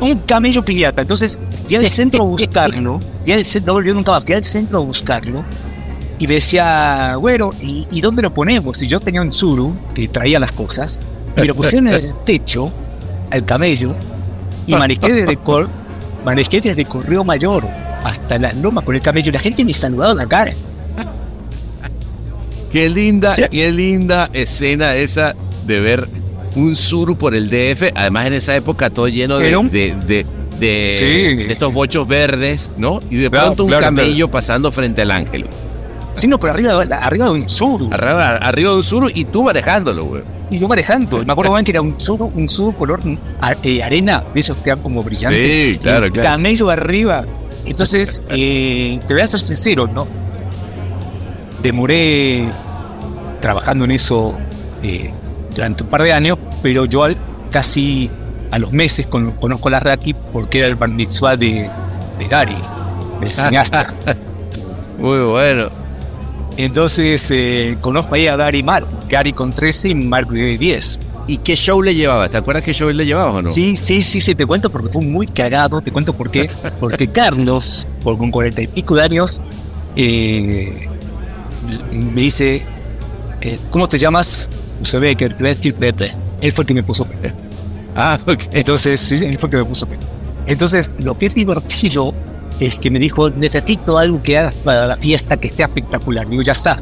[0.00, 1.02] un camello piñata.
[1.02, 3.00] Entonces, fui al centro a buscarlo.
[3.22, 4.24] Fui al centro, no nunca más.
[4.24, 5.44] Fui al centro a buscarlo.
[6.24, 8.82] Y decía, bueno, ¿y, y dónde lo ponemos?
[8.82, 10.98] Y yo tenía un suru que traía las cosas.
[11.36, 12.72] Y lo pusieron en el techo,
[13.30, 13.94] al camello.
[14.66, 15.68] Y manejé desde, Cor
[16.24, 17.68] manejé desde Correo Mayor
[18.04, 19.28] hasta la loma con el camello.
[19.28, 20.54] Y la gente me saludaba en la cara.
[22.72, 26.08] Qué linda, qué linda escena esa de ver
[26.56, 27.92] un sur por el DF.
[27.94, 30.26] Además, en esa época todo lleno de, de, de-
[30.58, 31.36] de- Sí.
[31.36, 33.00] de estos bochos verdes, ¿no?
[33.10, 35.44] Y de Claro, pronto un claro, camello pasando frente al ángel.
[36.14, 37.90] Sí, no, pero arriba, arriba de un suru.
[37.92, 40.22] Arriba, arriba de un sur y tú manejándolo, güey.
[40.50, 41.20] Y yo manejando.
[41.22, 43.00] Y me acuerdo bien que era un suru, un suru color
[43.62, 45.74] eh, arena, de esos que como brillantes.
[45.74, 46.28] Sí, claro, claro.
[46.30, 47.24] Camello arriba.
[47.66, 50.06] Entonces, eh, te voy a ser sincero, ¿no?
[51.62, 52.48] Demoré
[53.40, 54.36] trabajando en eso
[54.82, 55.10] eh,
[55.54, 57.16] durante un par de años, pero yo al-
[57.50, 58.10] casi
[58.50, 61.68] a los meses con- conozco a la Raki porque era el bar mitzvah de,
[62.18, 62.56] de Gary,
[63.22, 63.92] el cineasta.
[64.98, 65.70] Muy bueno.
[66.56, 71.00] Entonces, eh, conozco ahí a Gary Mark, Gary con 13 y Mark de 10.
[71.26, 72.30] ¿Y qué show le llevabas?
[72.30, 73.50] ¿Te acuerdas qué show le llevabas o no?
[73.50, 76.50] Sí, sí, sí, sí, te cuento porque fue muy cagado, te cuento por qué.
[76.80, 79.40] Porque Carlos, por con cuarenta y pico de años,
[79.96, 80.88] eh,
[81.92, 82.62] me dice,
[83.40, 84.50] eh, ¿cómo te llamas?
[84.82, 85.24] Se ve que.
[85.24, 87.32] Él fue el que me puso Pepe.
[87.96, 88.42] Ah, ok.
[88.52, 90.04] Entonces, sí, él fue el que me puso Pepe.
[90.46, 92.14] Entonces, lo que es divertido
[92.60, 96.28] es que me dijo, necesito algo que hagas para la fiesta que esté espectacular.
[96.28, 96.80] Digo, ya está.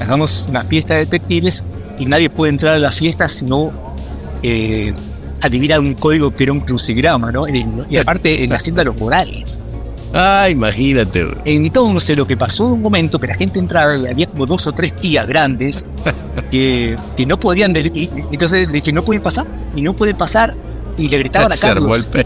[0.00, 1.64] Hagamos una fiesta de detectives
[1.98, 3.70] y nadie puede entrar a la fiesta si no
[4.42, 4.92] eh,
[5.40, 7.46] adivina un código que era un crucigrama, ¿no?
[7.48, 9.60] Y aparte, en la hacienda de los Morales.
[10.12, 11.26] Ah, imagínate.
[11.44, 14.66] Entonces, lo que pasó en un momento que la gente entraba y había como dos
[14.66, 15.86] o tres tías grandes
[16.50, 17.76] que, que no podían.
[17.76, 20.56] y- entonces le dije, no pueden pasar, y no pueden pasar.
[20.98, 22.08] Y le gritaban a Carlos.
[22.20, 22.24] Y,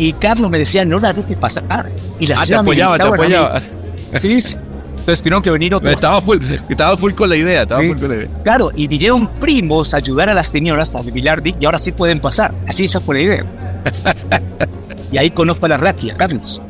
[0.00, 1.90] y Carlos me decía, no la dejes pasar.
[2.18, 3.60] Y la Ah, te apoyaba, te apoyaba.
[3.60, 4.56] Sí, sí.
[4.90, 5.92] Entonces tuvieron que venir otros.
[5.92, 7.88] Estaba full, estaba full con la idea, estaba Sí.
[7.88, 8.28] full con la idea.
[8.44, 12.20] Claro, y vinieron primos a ayudar a las señoras a depilar y ahora sí pueden
[12.20, 12.54] pasar.
[12.66, 13.44] Así esa fue la idea.
[15.12, 16.60] y ahí conozco a la Raki, a Carlos.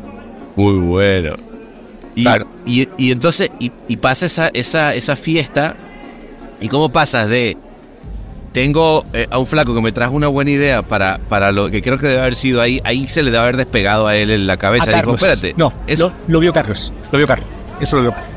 [0.57, 1.35] Muy bueno.
[2.15, 2.47] Y, Claro.
[2.67, 5.77] y, y entonces, y, y pasa esa, esa, esa fiesta,
[6.61, 7.57] ¿y cómo pasas de
[8.53, 11.83] tengo eh, a un flaco que me trajo una buena idea para, para lo que
[11.83, 14.47] creo que debe haber sido ahí, ahí se le debe haber despegado a él en
[14.47, 14.87] la A cabeza.
[14.91, 15.23] Dijo, Carlos.
[15.23, 15.55] espérate.
[15.57, 16.93] No, es- lo, lo vio Carlos.
[17.13, 17.47] Lo vio Carlos.
[17.81, 18.31] Eso lo vio Carlos.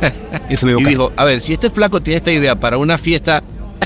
[0.48, 1.08] Eso lo vio y Carlos.
[1.08, 3.42] dijo, a ver, si este flaco tiene esta idea para una fiesta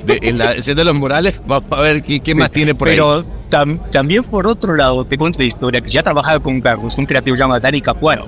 [0.06, 2.88] de, en la Hacienda de los Morales, vamos a ver qué, qué más tiene por
[2.88, 2.94] ahí.
[2.94, 6.96] Pero tam- también por otro lado, te cuento la historia, que ya trabajaba con Carlos,
[6.98, 8.26] un creativo llamado Dani Capuano.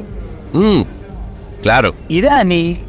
[0.52, 0.82] Mm,
[1.62, 1.94] claro.
[2.08, 2.80] Y Dani,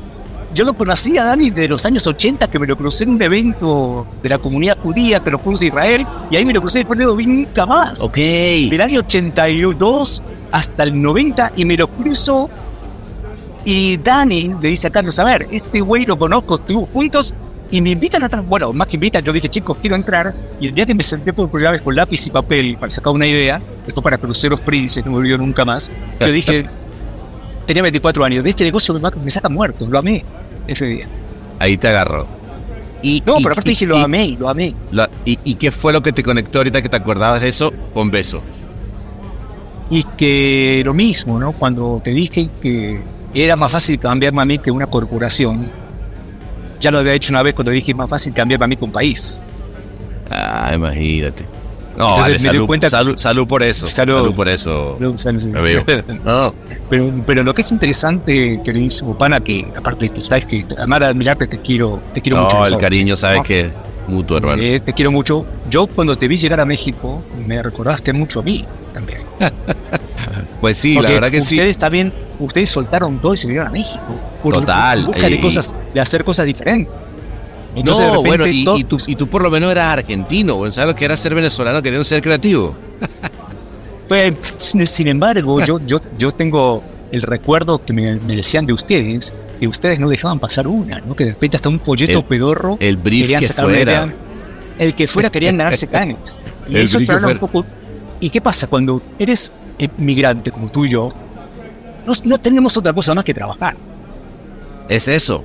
[0.57, 3.21] yo lo conocí a Dani de los años 80, que me lo crucé en un
[3.21, 6.97] evento de la comunidad judía, que lo a Israel, y ahí me lo crucé después
[6.97, 8.01] de no vi nunca más.
[8.01, 8.15] Ok.
[8.15, 12.49] Del año 82 hasta el 90, y me lo cruzo.
[13.65, 17.35] Y Dani le dice a Carlos, a ver, este güey lo conozco, estuvimos juntos,
[17.69, 18.41] y me invitan a.
[18.41, 20.33] Bueno, más que invitan, yo dije, chicos, quiero entrar.
[20.59, 23.13] Y el día que me senté por primera vez con lápiz y papel para sacar
[23.13, 26.67] una idea, esto para Cruceros Princes, no me olvido nunca más, yo dije,
[27.67, 30.25] tenía 24 años, de este negocio me saca muerto, lo amé
[30.67, 31.07] ese día.
[31.59, 32.27] Ahí te agarró.
[33.01, 34.73] Y, No, y- pero aparte y- dije, lo y- amé, lo amé.
[35.25, 37.71] y, ¿Y qué fue lo que te conectó ahorita que te acordabas de eso?
[37.93, 38.41] Con beso.
[39.89, 41.53] Y que lo mismo, ¿no?
[41.53, 43.01] Cuando te dije que
[43.33, 45.69] era más fácil cambiarme a mí que una corporación,
[46.79, 48.83] ya lo había hecho una vez cuando dije es más fácil cambiarme a mí que
[48.85, 49.41] un país.
[50.29, 51.45] Ah, imagínate.
[51.97, 53.87] No, Entonces vale, salud, cuenta- salud, salud por eso.
[53.87, 54.17] Salud.
[54.17, 54.97] Salud, por eso.
[55.17, 55.51] Sea, no sé.
[55.57, 55.81] amigo.
[56.23, 56.53] No,
[56.89, 61.05] Pero, pero lo que es interesante, queridísimo pana, que aparte tú sabes que además de
[61.07, 62.65] admirarte te quiero, te quiero no, mucho.
[62.75, 63.43] el cariño sabes No.
[63.43, 63.71] que
[64.07, 64.61] mutuo, hermano.
[64.61, 65.45] Eh, te quiero mucho.
[65.71, 69.21] Yo cuando te vi llegar a México, me recordaste mucho a mí también.
[70.61, 71.55] Pues sí, la Porque verdad que sí.
[71.55, 74.19] ustedes también, ustedes soltaron todo y se vinieron a México.
[74.41, 76.91] Por, Total, busca de eh, cosas, de hacer cosas diferentes.
[77.79, 79.87] Entonces, de no, repente, bueno, y, todo- y tú, y tú por lo menos eras
[79.87, 82.75] argentino, o ¿sabes lo que era ser venezolano queriendo ser creativo?
[84.07, 84.33] Pues,
[84.85, 89.67] sin, embargo, yo, yo, yo tengo el recuerdo que me, me decían de ustedes, que
[89.67, 91.13] ustedes no dejaban pasar una, ¿no?
[91.13, 94.13] Que de repente hasta un folleto El- pedorro el brief querían que fuera.
[94.79, 96.39] El que fuera querían ganarse canes.
[96.69, 97.65] Y El eso un poco.
[98.21, 99.51] ¿Y qué pasa cuando eres
[99.97, 101.11] migrante como tú y yo?
[102.05, 103.75] No, no tenemos otra cosa más que trabajar.
[104.87, 105.43] Es eso,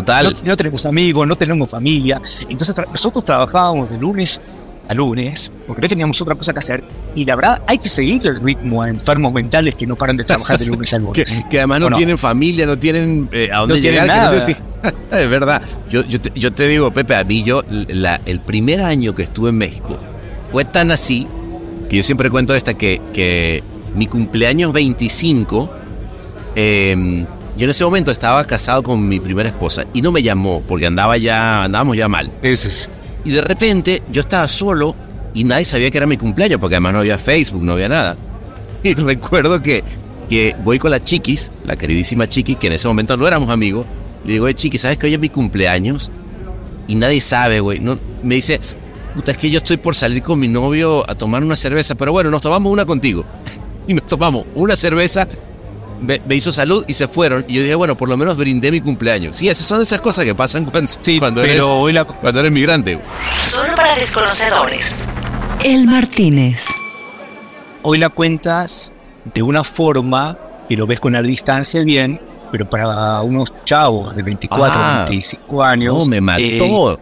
[0.00, 0.36] total.
[0.44, 2.20] no tenemos amigos, no tenemos familia.
[2.48, 4.40] Entonces tra- nosotros trabajábamos de lunes
[4.86, 6.84] a lunes, porque no teníamos otra cosa que hacer.
[7.14, 10.24] Y la verdad, hay que seguir el ritmo a enfermos mentales que no paran de
[10.24, 11.44] trabajar de lunes a Que, lunes.
[11.48, 14.30] que además no, tienen familia, no tienen eh, a dónde No tienen llegar.
[14.30, 14.44] que nada.
[14.44, 14.62] tienen-
[15.10, 15.62] es verdad.
[15.88, 19.22] Yo, yo, te, yo te digo, Pepe, a mí yo, la- el primer año que
[19.22, 19.96] estuve en México
[20.52, 21.26] fue tan así
[21.88, 23.62] que yo siempre cuento esta que, que
[23.94, 25.70] mi cumpleaños 25,
[26.56, 27.24] eh,
[27.56, 30.86] yo en ese momento estaba casado con mi primera esposa y no me llamó porque
[30.86, 32.30] andaba ya, andábamos ya mal.
[32.42, 32.90] Ese es-
[33.24, 34.94] Y de repente yo estaba solo
[35.34, 38.16] y nadie sabía que era mi cumpleaños porque además no había Facebook, no había nada.
[38.82, 39.82] Y recuerdo que,
[40.28, 43.86] que voy con la Chiquis, la queridísima Chiquis, que en ese momento no éramos amigos.
[44.26, 46.10] Le digo, Chiquis, ¿sabes que hoy es mi cumpleaños?
[46.86, 47.78] Y nadie sabe, güey.
[47.80, 48.60] No, me dice,
[49.14, 52.12] puta, es que yo estoy por salir con mi novio a tomar una cerveza, pero
[52.12, 53.24] bueno, nos tomamos una contigo.
[53.86, 55.28] Y nos tomamos una cerveza,
[56.00, 57.44] me, me hizo salud y se fueron.
[57.48, 59.36] Y yo dije, bueno, por lo menos brindé mi cumpleaños.
[59.36, 63.00] Sí, esas son esas cosas que pasan cuando, cuando, eres, hoy la, cuando eres migrante.
[63.50, 65.04] Solo para desconocedores.
[65.62, 66.66] El Martínez.
[67.82, 68.92] hoy la cuentas
[69.32, 72.20] de una forma que lo ves con la distancia bien,
[72.52, 75.94] pero para unos chavos de 24, Ah, 25 años.
[76.00, 77.00] No, me eh, mató.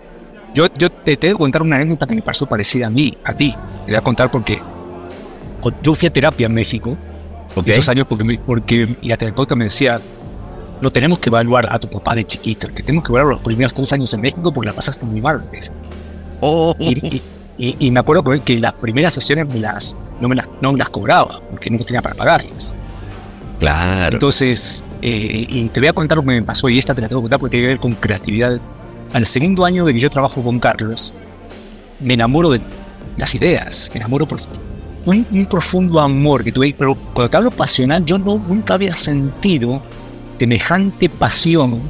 [0.55, 3.33] yo, yo te tengo que contar una anécdota que me pasó parecida a mí, a
[3.35, 3.53] ti.
[3.85, 4.61] Te voy a contar porque
[5.61, 6.97] con- yo fui a terapia en México
[7.55, 7.69] Ok.
[7.69, 10.01] esos años porque, porque la terapeuta me decía,
[10.81, 13.73] no tenemos que evaluar a tu papá de chiquito, que tenemos que evaluar los primeros
[13.75, 15.45] tres años en México porque la pasaste muy mal.
[16.41, 17.23] Oh, Y,
[17.59, 20.73] y- y- me acuerdo que- que las primeras sesiones me las, no, me las, no
[20.73, 22.75] me las cobraba porque no tenía para pagarlas.
[23.61, 24.15] claro.
[24.17, 27.09] Entonces, eh, y te voy a contar lo que me pasó y esta te la
[27.09, 28.59] tengo que contar porque tiene que ver con creatividad.
[29.13, 31.13] Al segundo año de que yo trabajo con Carlos,
[32.01, 32.61] me enamoro de
[33.19, 34.41] las ideas, me enamoro por
[35.07, 38.93] un, un profundo amor que tuve, pero cuando te hablo pasional, yo no, nunca había
[38.95, 39.83] sentido
[40.39, 41.81] semejante pasión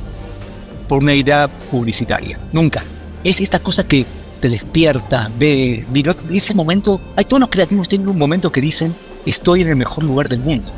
[0.88, 2.85] por una idea publicitaria, nunca.
[3.25, 4.05] Es esta cosa que
[4.40, 8.61] te despierta, ve, ve- en ese momento, hay todos los creativos tienen un momento que
[8.61, 8.94] dicen,
[9.25, 10.70] estoy en el mejor lugar del mundo.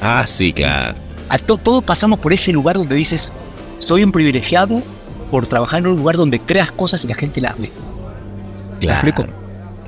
[0.00, 0.94] Ah, sí, claro.
[1.62, 3.32] Todos pasamos por ese lugar donde dices,
[3.78, 4.82] soy un privilegiado
[5.30, 7.70] por trabajar en un lugar donde creas cosas y la gente las ve.
[8.80, 9.00] ¿Me Claro.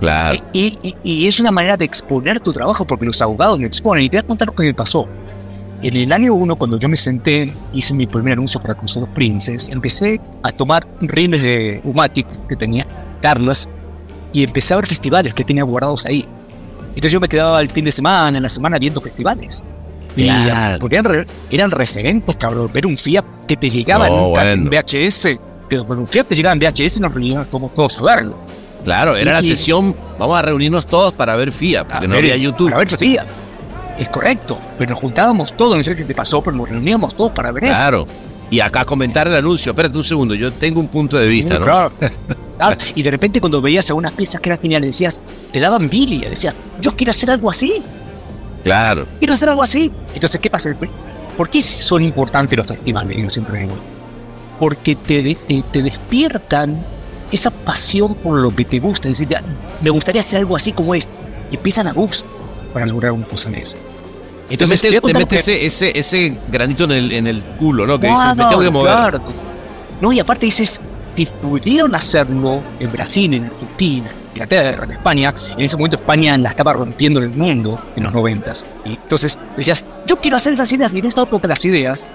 [0.00, 0.38] Claro.
[0.52, 4.04] Y, y- y es una manera de exponer tu trabajo porque los abogados lo exponen.
[4.04, 5.06] Y te voy a contar lo que me pasó.
[5.82, 9.68] En el año uno, cuando yo me senté, hice mi primer anuncio para Cruzeros Princes,
[9.70, 12.86] empecé a tomar rines de Umatic que tenía
[13.22, 13.68] Carlos
[14.32, 16.26] y empecé a ver festivales que tenía guardados ahí.
[16.88, 19.64] Entonces yo me quedaba el fin de semana, en la semana, viendo festivales.
[20.16, 20.78] Y, Claro.
[20.80, 22.70] porque eran, re- eran referentes, cabrón.
[22.74, 24.82] Ver un Fiat que te llegaba No, nunca en bueno.
[24.86, 28.36] VHS, pero con un Fiat te llegaba en VHS y nos reuníamos todos a verlo.
[28.84, 32.24] Claro, era la Y- sesión, vamos a reunirnos todos para ver FIA, porque no ver,
[32.24, 32.66] había YouTube.
[32.70, 33.26] Para ver Fiat.
[33.98, 37.32] Es correcto, pero nos juntábamos todos, no sé qué te pasó, pero nos reuníamos todos
[37.32, 37.74] para ver eso.
[37.74, 38.06] Claro.
[38.50, 39.70] Y acá comentar el anuncio.
[39.72, 41.64] Espérate un segundo, yo tengo un punto de vista, ¿no?
[42.60, 42.76] Claro.
[42.94, 46.54] Y de repente cuando veías algunas piezas que eran geniales, decías, te daban envidia, decías,
[46.80, 47.82] yo quiero hacer algo así,
[48.62, 49.06] Claro.
[49.18, 49.90] quiero hacer algo así.
[50.14, 50.74] Entonces, ¿qué pasa?
[51.38, 53.16] ¿Por qué son importantes los festivales?
[53.16, 53.72] Yo siempre digo.
[54.58, 56.84] Porque te, te, te despiertan
[57.32, 59.08] esa pasión por lo que te gusta.
[59.08, 59.42] Es decir, "Ah,
[59.80, 61.10] me gustaría hacer algo así como esto.
[61.50, 62.24] Y empiezan a books
[62.72, 63.76] para lograr una cosa en eso.
[64.48, 67.42] Te Entonces, te contar mete lo que- ese, ese, ese granito en el, en el
[67.42, 67.98] culo, ¿no?
[68.00, 68.92] Que dices, me tengo que mover.
[68.92, 69.20] claro.
[70.00, 70.80] No, y aparte dices,
[71.14, 76.36] si pudieron hacerlo en Brasil, en Argentina, en Inglaterra, en España, en ese momento España
[76.38, 78.64] la estaba rompiendo en el mundo en los noventas.
[78.84, 82.10] Y entonces decías, yo quiero hacer esas ideas, y en esta época las ideas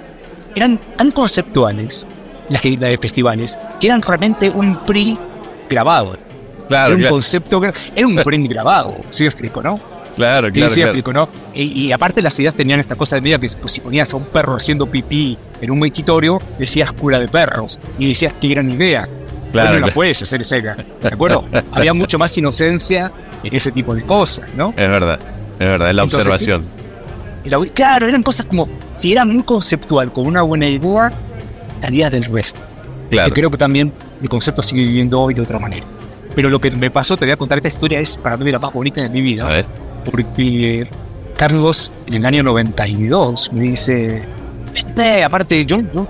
[0.55, 2.07] eran tan conceptuales,
[2.49, 5.19] las que de festivales, que eran realmente un print
[5.69, 6.17] grabado.
[6.67, 7.61] Claro, era un claro, concepto,
[7.95, 9.79] era un print grabado, ¿sí explico, no?
[10.15, 10.87] claro, Sí, claro, sí, claro.
[10.91, 11.29] explico, ¿no?
[11.53, 14.17] Y, y aparte las ideas tenían esta cosa de media que pues, si ponías a
[14.17, 17.79] un perro haciendo pipí en un mejitorio, decías cura de perros.
[17.99, 19.07] Y decías, qué gran idea.
[19.51, 19.93] Claro, Hoy no claro.
[19.93, 20.75] puedes hacer esa, ¿de
[21.11, 21.45] acuerdo?
[21.71, 23.11] Había mucho más inocencia
[23.43, 24.69] en ese tipo de cosas, ¿no?
[24.77, 25.19] Es verdad,
[25.59, 26.65] es verdad, es la Entonces, observación.
[27.43, 31.11] Y la- claro, eran cosas como, si era muy conceptual, con una buena idea,
[31.85, 32.59] salías del resto.
[33.09, 33.29] Claro.
[33.29, 35.85] Que creo que también mi concepto sigue viviendo hoy de otra manera.
[36.35, 38.59] Pero lo que me pasó, te voy a contar esta historia, es para mí la
[38.59, 39.65] más bonita de mi vida A ver.
[40.03, 40.87] porque
[41.37, 44.23] Carlos en el año 92 me dice,
[44.97, 46.07] "Eh, aparte yo, yo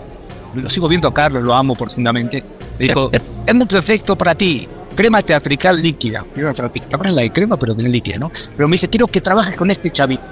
[0.56, 2.44] lo sigo viendo a Carlos, lo amo profundamente,
[2.80, 3.12] me dijo,
[3.46, 7.90] es muy perfecto para ti, crema teatrical líquida, crema teatrical, la de crema pero tiene
[7.90, 8.32] líquida, ¿no?
[8.56, 10.24] Pero me dice, quiero que trabajes con este chavito.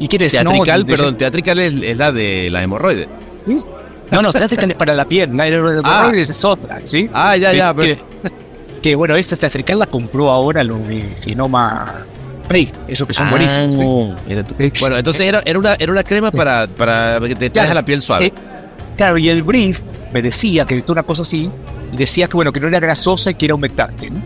[0.00, 3.06] Y quieres Teatrical, no, perdón, teatrical es, es la de las hemorroides.
[3.46, 3.58] ¿sí?
[4.10, 6.12] No, no, es para la los Ah.
[6.14, 7.10] es otra, ¿sí?
[7.12, 8.34] Ah, ya, ya, que, pero-
[8.82, 12.04] que, bueno, esta teatrical la compró ahora lo de Genoma
[12.48, 14.14] Prey, eso que son buenísimos.
[14.16, 14.54] Ah, mira tú.
[14.80, 18.02] Bueno, entonces era, era, una, era una crema para, para que te dejes la piel
[18.02, 18.26] suave.
[18.26, 18.32] Eh,
[18.96, 19.80] claro, y el brief
[20.12, 21.50] me decía que una cosa así,
[21.92, 24.20] y decía que bueno, que no era grasosa y que era humectante, ¿no?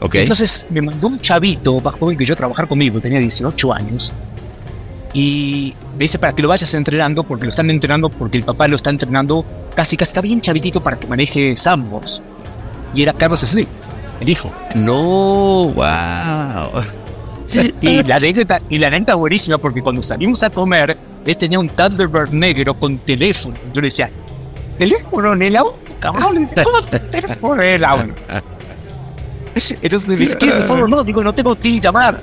[0.00, 0.16] Ok.
[0.16, 4.12] Entonces me mandó un chavito más joven que yo a trabajar conmigo, tenía 18 años.
[5.14, 8.66] Y me dice para que lo vayas entrenando, porque lo están entrenando, porque el papá
[8.66, 12.20] lo está entrenando casi, casi está bien chavitito para que maneje Sambors.
[12.94, 13.66] Y era Carlos Slim,
[14.20, 14.52] el hijo.
[14.74, 16.82] No, wow.
[17.80, 21.68] Y la anécdota, y la anécdota buenísima, porque cuando salimos a comer, él tenía un
[21.68, 23.54] Thunderbird negro con teléfono.
[23.72, 24.10] Yo le decía,
[24.76, 25.78] ¿teléfono en el auto?
[26.00, 28.14] Cabrón, le ¿cómo teléfono en el auto?
[29.54, 30.90] Entonces me dice, ¿quieres el favor?
[30.90, 32.20] No, digo, no tengo que llamar.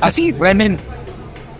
[0.00, 0.82] Así, realmente.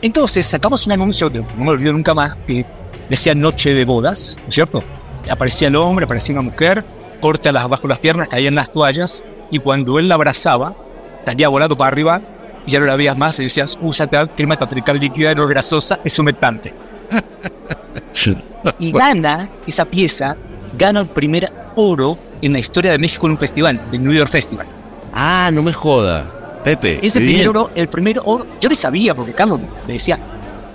[0.04, 2.66] Entonces sacamos un anuncio, que no me olvido nunca más, que
[3.08, 4.84] decía Noche de Bodas, ¿no es cierto?
[5.30, 6.84] Aparecía el hombre, aparecía una mujer,
[7.22, 10.76] corta las, bajo las piernas, caían las toallas, y cuando él la abrazaba,
[11.24, 12.20] salía volando para arriba,
[12.66, 16.18] y ya no la veías más, y decías, usa crema catrical líquida no grasosa, es
[16.18, 16.74] humectante.
[18.78, 20.36] y gana esa pieza,
[20.76, 24.30] gana el primer oro en la historia de México en un festival, el New York
[24.30, 24.66] Festival.
[25.14, 26.43] Ah, no me joda.
[26.64, 26.98] Pepe.
[27.06, 27.48] Ese primer bien.
[27.48, 30.18] oro, el primer oro, yo le sabía, porque Carlos me decía,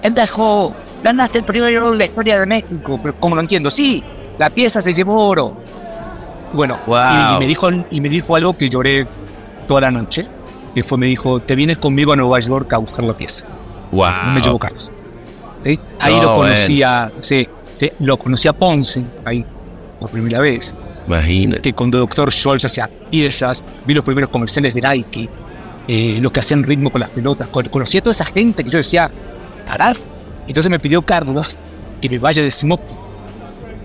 [0.04, 0.74] Endajo,
[1.04, 4.04] ganaste el primer oro en la historia de México, pero como no entiendo, sí,
[4.38, 5.58] la pieza se llevó oro.
[6.54, 7.36] Bueno, y- Wow.
[7.36, 9.06] y, me dijo, y me dijo algo que lloré
[9.68, 10.26] toda la noche,
[10.74, 13.46] que fue, me dijo, te vienes conmigo a Nueva York a buscar la pieza.
[13.92, 14.08] Wow.
[14.28, 14.92] No me llevó Carlos.
[15.64, 15.80] ¿Sí?
[16.00, 19.44] Ahí No, lo conocía, sí, sí, lo conocía Ponce, ahí,
[20.00, 20.76] por primera vez
[21.06, 21.62] Imagínate.
[21.62, 22.32] que con Dr.
[22.32, 25.30] Scholz hacía piezas, vi los primeros comerciales de Nike,
[25.92, 28.70] eh, los que hacían ritmo con las pelotas, con- conocí a toda esa gente que
[28.70, 29.10] yo decía,
[29.66, 30.04] carajo.
[30.48, 31.58] Entonces me pidió Carlos
[32.00, 32.98] que me vaya de Smoking.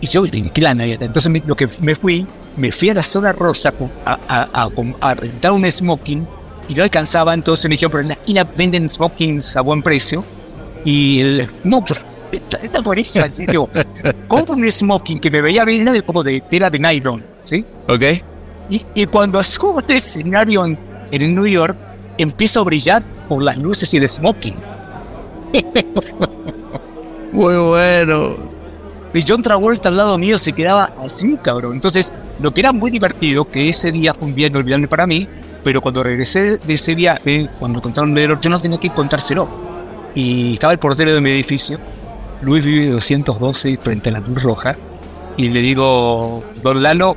[0.03, 0.99] Y yo, ¿qué la nadie?
[1.01, 2.27] Entonces me- lo que me fui,
[2.59, 3.73] me fui a la zona rosa
[4.05, 4.69] a, a, a,
[5.01, 6.27] a rentar un smoking
[6.69, 10.25] y no alcanzaba, entonces me dijeron, pero en la esquina venden smokings a buen precio.
[10.85, 11.97] Y el smoking,
[12.63, 13.69] está buenísimo, en serio.
[14.29, 17.65] Compro un smoking que me veía bien, era como de tela de nylon, ¿sí?
[17.89, 18.03] ¿Ok?
[18.69, 20.79] Y, y cuando subo este escenario en,
[21.11, 21.77] en New York,
[22.19, 24.57] empiezo a brillar por las luces y el smoking.
[27.33, 28.37] Muy bueno.
[29.13, 31.75] Y John Travolta al lado mío se quedaba así, cabrón.
[31.75, 35.29] Entonces, lo que era muy divertido, que ese día fue un día inolvidable para mí,
[35.63, 39.49] pero cuando regresé de ese viaje, cuando me contaron el yo no tenía que contárselo.
[40.17, 41.79] Y estaba el portero de mi edificio,
[42.43, 44.77] Luis vive 212 frente a la Luz Roja,
[45.37, 47.17] y le digo, Don Lalo,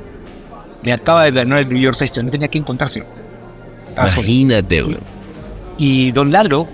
[0.82, 3.17] me acaba de ganar el New York Festival, no tenía que contárselo.
[4.00, 4.98] Imagínate, güey.
[5.76, 6.66] Y don Lalo,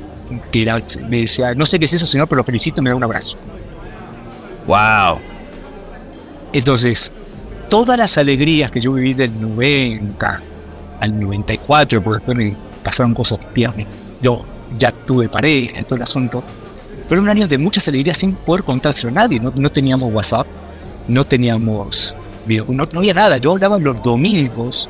[0.51, 2.97] que era, me decía, no sé qué es eso, señor, pero lo felicito, me da
[2.97, 3.37] un abrazo.
[4.67, 5.21] Wow.
[6.53, 7.13] Entonces,
[7.69, 10.43] todas las alegrías que yo viví del 90
[11.01, 13.87] al 94, porque después me pasaron cosas piernas,
[14.23, 14.45] yo
[14.79, 16.43] ya tuve pareja, todo el asunto,
[17.09, 19.39] pero un año de muchas alegrías sin poder contárselo a nadie.
[19.39, 20.47] No, no teníamos WhatsApp,
[21.09, 22.17] no teníamos
[22.47, 23.37] video, no, no había nada.
[23.39, 24.89] Yo hablaba los domingos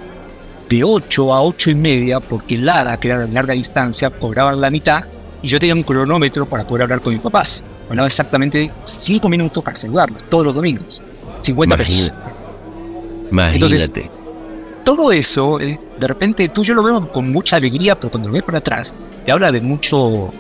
[0.77, 4.71] de 8 a 8 y media, porque Lara, que era de larga distancia, cobraban la
[4.71, 5.05] mitad
[5.43, 7.63] y yo tenía un cronómetro para poder hablar con mis papás.
[7.89, 11.03] Hablaba exactamente 5 minutos para saludarlos, todos los domingos.
[11.43, 12.13] 50 pesos.
[13.31, 13.55] Imagínate.
[13.55, 13.91] Entonces,
[14.85, 18.35] Todo eso, eh, de repente tú yo lo veo con mucha alegría, pero cuando lo
[18.35, 18.95] ves para atrás,
[19.25, 20.33] te habla de mucho,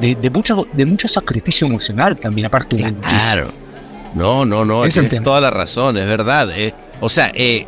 [0.00, 3.48] de, de mucho, de mucho sacrificio emocional también, aparte de Claro.
[4.14, 4.84] No, no, no.
[4.84, 6.48] Es Tienes toda la razón, es verdad.
[6.56, 6.72] eh.
[7.00, 7.66] o sea, eh,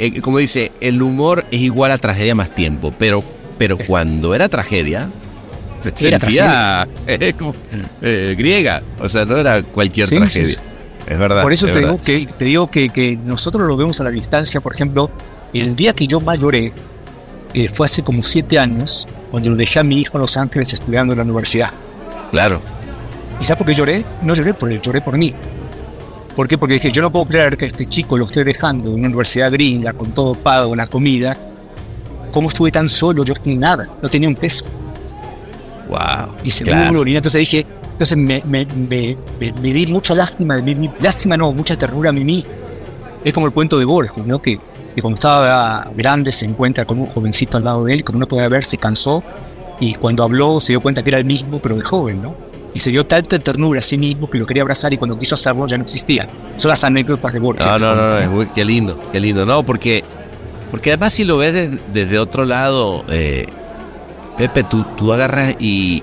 [0.00, 3.22] eh, como dice, el humor es igual a tragedia más tiempo, pero,
[3.58, 5.10] pero cuando era tragedia,
[5.78, 7.54] se Era sentía eh, como,
[8.00, 8.82] eh, griega.
[8.98, 10.58] O sea, no era cualquier Sí, tragedia.
[11.06, 11.42] Es verdad.
[11.42, 14.10] Por eso es te digo, que, te digo que, que nosotros lo vemos a la
[14.10, 15.10] distancia, por ejemplo,
[15.52, 16.72] el día que yo más lloré,
[17.74, 21.12] fue hace como siete años, cuando lo dejé a mi hijo en Los Ángeles estudiando
[21.12, 21.72] en la universidad.
[22.30, 22.62] Claro.
[23.38, 24.04] ¿Y sabes por qué lloré?
[24.22, 25.34] No lloré por él, lloré por mí.
[26.40, 26.56] ¿Por qué?
[26.56, 29.52] Porque dije, yo no puedo creer que este chico lo esté dejando en una universidad
[29.52, 31.36] gringa, con todo pago, la comida.
[32.32, 33.26] ¿Cómo estuve tan solo?
[33.26, 34.64] Yo sin nada, no tenía un peso.
[35.86, 36.36] Wow.
[36.42, 40.62] Y seguro, y entonces dije, entonces me, me, me, me- me di mucha lástima de
[40.62, 42.42] mí, mi- lástima no, mucha ternura a mí.
[43.22, 44.40] Es como el cuento de Borges, ¿no?
[44.40, 44.58] Que,
[44.94, 48.26] que cuando estaba grande se encuentra con un jovencito al lado de él, como no
[48.26, 49.22] podía ver, se cansó,
[49.78, 52.34] y cuando habló se dio cuenta que era el mismo, pero de joven, ¿no?
[52.72, 55.34] Y se dio tanta ternura a sí mismo que lo quería abrazar y cuando quiso
[55.34, 56.28] hacerlo ya no existía.
[56.56, 57.66] Son las anécdotas de Borges.
[57.66, 59.44] No, no, no, no, es muy- qué lindo, qué lindo.
[59.44, 60.04] No, porque,
[60.70, 63.44] porque además si lo ves de- desde otro lado, eh,
[64.38, 66.02] Pepe, tú, tú agarras y,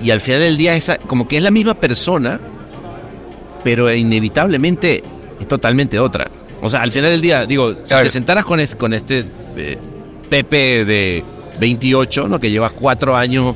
[0.00, 2.40] y al final del día esa, como que es la misma persona,
[3.64, 5.02] pero inevitablemente
[5.40, 6.28] es totalmente otra.
[6.62, 9.24] O sea, al final del día, digo, si te sentaras con, es- con este
[9.56, 9.76] eh,
[10.30, 11.24] Pepe de
[11.58, 12.38] 28, ¿no?
[12.38, 13.54] Que llevas cuatro años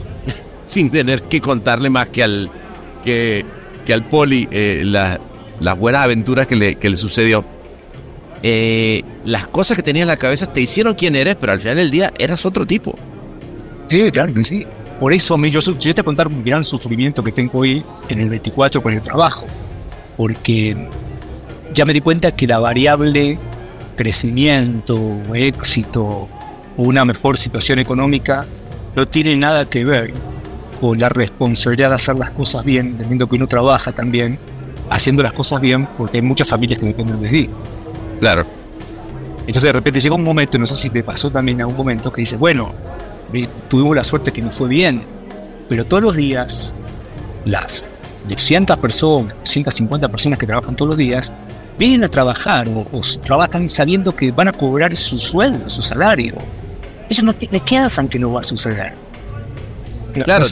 [0.65, 2.51] sin tener que contarle más que al
[3.05, 3.45] que,
[3.93, 5.21] al poli eh, la-
[5.61, 7.45] las buenas aventuras que le, sucedió.
[8.43, 11.77] eh, las cosas que tenías en la cabeza te hicieron quien eres, pero al final
[11.77, 12.99] del día eras otro tipo.
[13.89, 14.67] Sí, claro que sí.
[14.99, 18.29] Por eso mí, yo, yo te contar un gran sufrimiento que tengo hoy en el
[18.31, 19.47] 24 con el trabajo.
[20.17, 20.89] Porque
[21.75, 23.39] ya me di cuenta que la variable
[23.97, 26.29] crecimiento, éxito
[26.77, 28.45] una mejor situación económica
[28.97, 30.13] no tiene nada que ver
[30.97, 34.39] la responsabilidad de hacer las cosas bien, teniendo que uno trabaja también,
[34.91, 37.51] haciendo las cosas bien, porque hay muchas familias que dependen de ti.
[38.21, 38.45] Claro.
[39.39, 42.13] Entonces de repente llega un momento, no sé si te pasó también a un momento,
[42.13, 42.73] que dices, bueno,
[43.69, 45.03] tuvimos la suerte que nos fue bien,
[45.69, 46.75] pero todos los días,
[47.45, 47.85] las
[48.29, 51.33] 200 personas, 150 personas que trabajan todos los días,
[51.79, 56.35] vienen a trabajar o, trabajan sabiendo que van a cobrar su sueldo, su salario.
[57.09, 59.02] Ellos no les quedan que no va a suceder.
[60.13, 60.45] Claro,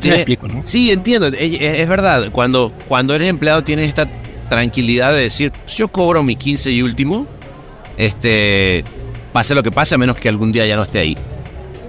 [0.64, 2.30] sí, entiendo, es, verdad.
[2.32, 4.08] Cuando, cuando eres empleado tienes esta
[4.48, 7.26] tranquilidad de decir, yo cobro mi 15 y último,
[7.96, 8.84] este,
[9.32, 11.16] pase lo que pase, a menos que algún día ya no esté ahí.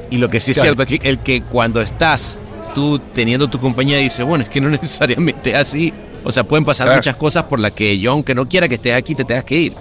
[0.10, 2.40] Y lo que sí es cierto es que el que cuando estás
[2.76, 5.94] tú teniendo tu compañía dices, bueno, es que no necesariamente así.
[6.24, 8.96] O sea, pueden pasar muchas cosas por las que yo, aunque no quiera que estés
[8.96, 9.74] aquí, te tengas que ir.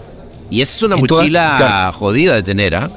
[0.48, 2.90] Y esa es una mochila jodida de tener, ¿ah?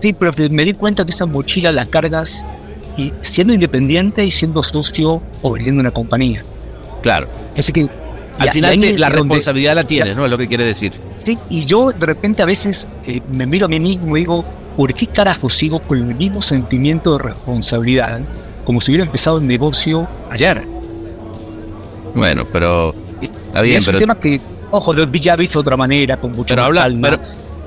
[0.00, 2.44] Sí, pero me di cuenta que esa mochila la cargas
[2.96, 6.44] y siendo independiente y siendo socio o vendiendo una compañía.
[7.02, 7.28] Claro.
[7.56, 7.88] Así que
[8.38, 10.24] al final la responsabilidad la tienes, ¿no?
[10.24, 10.92] Es lo que quiere decir.
[11.16, 14.44] Sí, y yo de repente a veces eh, me miro a mí mismo y digo,
[14.76, 18.20] ¿por qué carajo sigo con el mismo sentimiento de responsabilidad
[18.64, 20.66] como si hubiera empezado el negocio ayer?
[22.14, 26.18] Bueno, pero está bien, es un tema que, ojo, lo ya visto de otra manera,
[26.18, 27.18] con mucho pero habla, pero,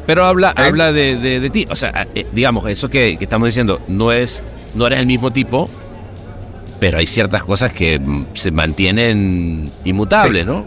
[0.08, 0.62] habla, ¿Eh?
[0.62, 1.66] habla de, de, ti.
[1.70, 4.44] O sea, eh, digamos, eso que, que estamos diciendo no es,
[4.76, 5.70] no eres el mismo tipo,
[6.80, 10.66] pero hay ciertas cosas que mm, se mantienen inmutables, ¿no?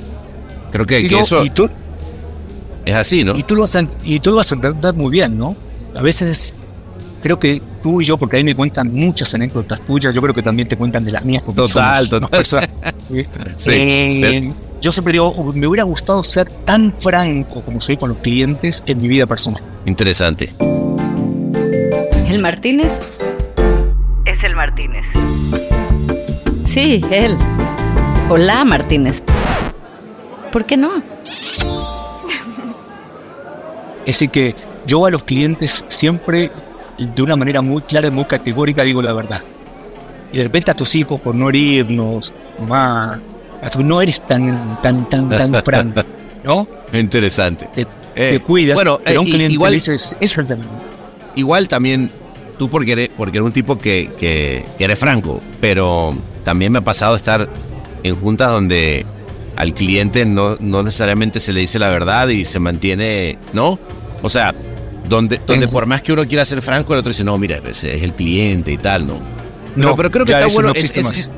[0.71, 1.43] Creo que, eso
[2.85, 3.37] es así, ¿no?
[3.37, 5.57] Y tú, lo vas a, y tú lo vas a entender muy bien, ¿no?
[5.95, 6.55] A veces
[7.23, 10.43] creo que tú y yo, porque ahí me cuentan muchas anécdotas tuyas, yo creo que
[10.43, 11.43] también te cuentan de las mías.
[11.45, 12.45] Total, total.
[13.57, 18.11] sí, eh, yo siempre digo, oh, me hubiera gustado ser tan franco como soy con
[18.11, 19.63] los clientes en mi vida personal.
[19.85, 20.55] Interesante.
[22.29, 23.01] El Martínez
[24.25, 25.05] es el Martínez.
[26.67, 27.37] Sí, él.
[28.29, 29.23] Hola, Martínez.
[30.53, 31.03] ¿Por qué no?
[34.07, 34.55] Así que
[34.87, 36.51] yo a los clientes siempre,
[36.99, 39.43] de una manera muy clara y muy categórica, digo la verdad.
[40.33, 43.21] Y de repente a tus hijos, por no herirnos, mamá,
[43.73, 46.03] tú no eres tan, tan, tan, tan franco,
[46.45, 46.69] ¿no?
[46.93, 47.69] Interesante.
[47.75, 50.37] Te, eh, cuidas, bueno, pero un eh, cliente igual, dices, es
[51.35, 52.11] Igual también,
[52.59, 56.79] tú porque eres, porque eres un tipo que, que, que eres franco, pero también me
[56.79, 57.49] ha pasado estar
[58.03, 59.05] en juntas donde
[59.57, 63.79] al cliente no, no necesariamente se le dice la verdad y se mantiene, ¿no?
[64.23, 64.55] O sea,
[65.09, 67.97] donde, donde por más que uno quiera ser franco, el otro dice, no, mira, ese
[67.97, 69.36] es el cliente y tal, ¿no?
[69.77, 70.73] No, pero creo que está bueno.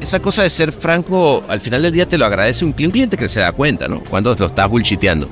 [0.01, 3.29] esa cosa de ser franco, al final del día te lo agradece un, cliente que
[3.29, 4.03] se da cuenta, ¿no?
[4.05, 5.29] Cuando lo estás bullshiteando.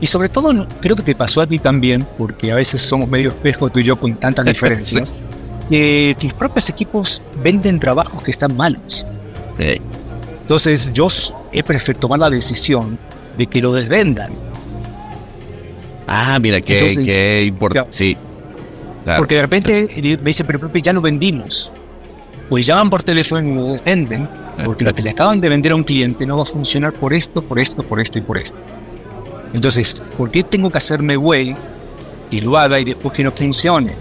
[0.00, 3.30] Y sobre todo, creo que te pasó a ti también, porque a veces somos medio
[3.30, 5.16] espejo tú y yo con tantas diferencias
[5.68, 9.06] que tus propios equipos venden trabajos que están malos.
[10.40, 11.08] Entonces yo
[11.52, 12.98] he preferido tomar la decisión
[13.36, 14.30] de que lo desvendan.
[16.06, 17.90] Ah, mira, qué, importante.
[17.92, 18.16] Sí.
[19.16, 21.72] Porque de repente me dice, pero ya lo vendimos.
[22.48, 24.28] Pues llaman por teléfono y venden,
[24.64, 27.14] porque lo que le acaban de vender a un cliente no va a funcionar por
[27.14, 28.58] esto, por esto, por esto y por esto.
[29.52, 31.56] Entonces, ¿por qué tengo que hacerme güey
[32.30, 33.92] y lo haga y después que no funcione?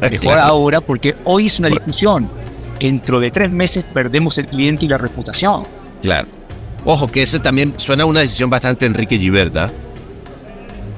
[0.00, 2.30] Mejor ahora porque hoy es una discusión.
[2.78, 5.64] Dentro de tres meses perdemos el cliente y la reputación.
[6.00, 6.28] Claro.
[6.84, 9.70] Ojo, que ese también suena una decisión bastante Enrique Giberta.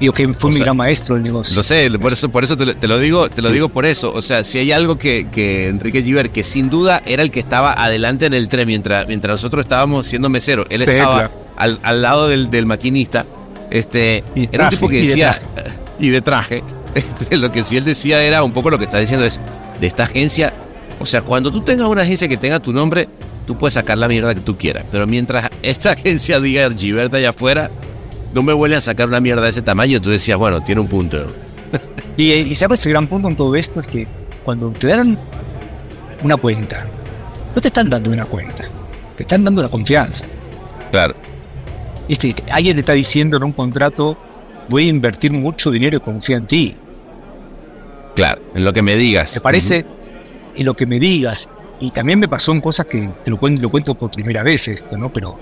[0.00, 1.54] Digo que fue mi gran maestro del negocio.
[1.54, 4.10] Lo sé, por eso, por eso te, lo digo, te lo digo por eso.
[4.14, 7.40] O sea, si hay algo que, que Enrique Giver, que sin duda era el que
[7.40, 12.00] estaba adelante en el tren mientras, mientras nosotros estábamos siendo meseros, él estaba al, al,
[12.00, 13.26] lado del, del maquinista.
[13.70, 15.38] Este, era un tipo que decía,
[16.00, 18.98] y de traje, este, lo que sí él decía era un poco lo que está
[18.98, 19.38] diciendo es
[19.80, 20.52] de esta agencia.
[20.98, 23.06] O sea, cuando tú tengas una agencia que tenga tu nombre,
[23.46, 24.84] tú puedes sacar la mierda que tú quieras.
[24.90, 27.70] Pero mientras esta agencia diga Giberta allá afuera,
[28.34, 30.00] no me vuelve a sacar una mierda de ese tamaño.
[30.00, 31.26] Tú decías, bueno, tiene un punto.
[32.16, 34.06] y, y sabes, el gran punto en todo esto es que
[34.44, 35.18] cuando te dan
[36.22, 36.86] una cuenta,
[37.54, 38.64] no te están dando una cuenta,
[39.16, 40.26] te están dando la confianza.
[40.90, 41.14] Claro.
[42.08, 44.18] Este, alguien te está diciendo en un contrato,
[44.68, 46.76] voy a invertir mucho dinero y confío en ti.
[48.14, 49.36] Claro, en lo que me digas.
[49.36, 49.86] Me parece,
[50.56, 51.48] en lo que me digas.
[51.78, 54.68] Y también me pasó en cosas que te lo cuento, lo cuento por primera vez
[54.68, 55.12] esto, ¿no?
[55.12, 55.38] Pero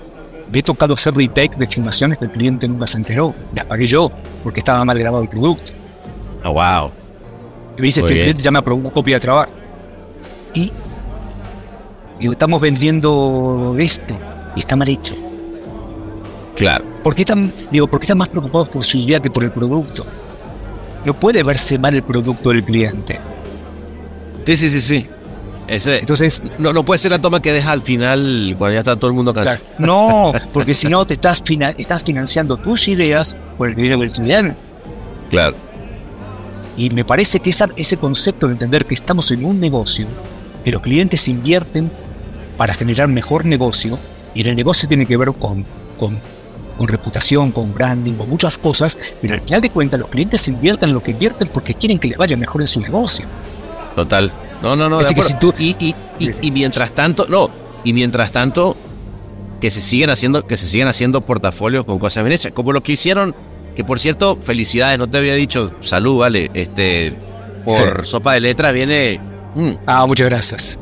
[0.51, 3.35] me he tocado hacer retake de filmaciones que el cliente nunca se enteró.
[3.53, 4.11] Las pagué yo.
[4.43, 5.73] porque estaba mal grabado el producto.
[6.43, 6.91] Oh, wow.
[7.77, 9.51] Y me dice, este cliente ya me aprobó una copia de trabajo.
[10.53, 10.71] Y
[12.19, 14.17] digo, estamos vendiendo esto
[14.55, 15.15] y está mal hecho.
[16.55, 16.83] Claro.
[17.03, 19.51] ¿Por qué están, digo, ¿por qué están más preocupados por su idea que por el
[19.51, 20.05] producto?
[21.05, 23.19] No puede verse mal el producto del cliente.
[24.45, 25.07] Sí, sí, sí, sí.
[25.69, 28.95] Ese, Entonces, no, no puede ser la toma que deja al final cuando ya está
[28.95, 29.59] todo el mundo cansado.
[29.77, 33.99] claro, no, porque si no te estás, fina- estás financiando tus ideas por el dinero
[33.99, 34.55] del cliente.
[35.29, 35.55] Claro.
[36.75, 40.07] Y me parece que esa- ese concepto de entender que estamos en un negocio,
[40.65, 41.91] que los clientes invierten
[42.57, 43.99] para generar mejor negocio,
[44.33, 45.65] y el negocio tiene que ver con,
[45.99, 46.19] con,
[46.77, 50.93] con reputación, con branding, con muchas cosas, pero al final de cuentas los clientes invierten
[50.93, 53.25] lo que invierten porque quieren que les vaya mejor en su negocio.
[53.95, 54.31] Total.
[54.61, 54.99] No, no, no.
[54.99, 57.49] Así que si y, y, y, y mientras tanto, no.
[57.83, 58.75] Y mientras tanto,
[59.61, 62.51] que se siguen haciendo, que se siguen haciendo portafolios con cosas bien hechas.
[62.51, 63.33] Como lo que hicieron,
[63.75, 66.51] que por cierto, felicidades, no te había dicho, salud, vale.
[66.53, 67.13] Este,
[67.65, 69.19] por sopa de letras viene.
[69.55, 70.79] mm, Ah, muchas gracias.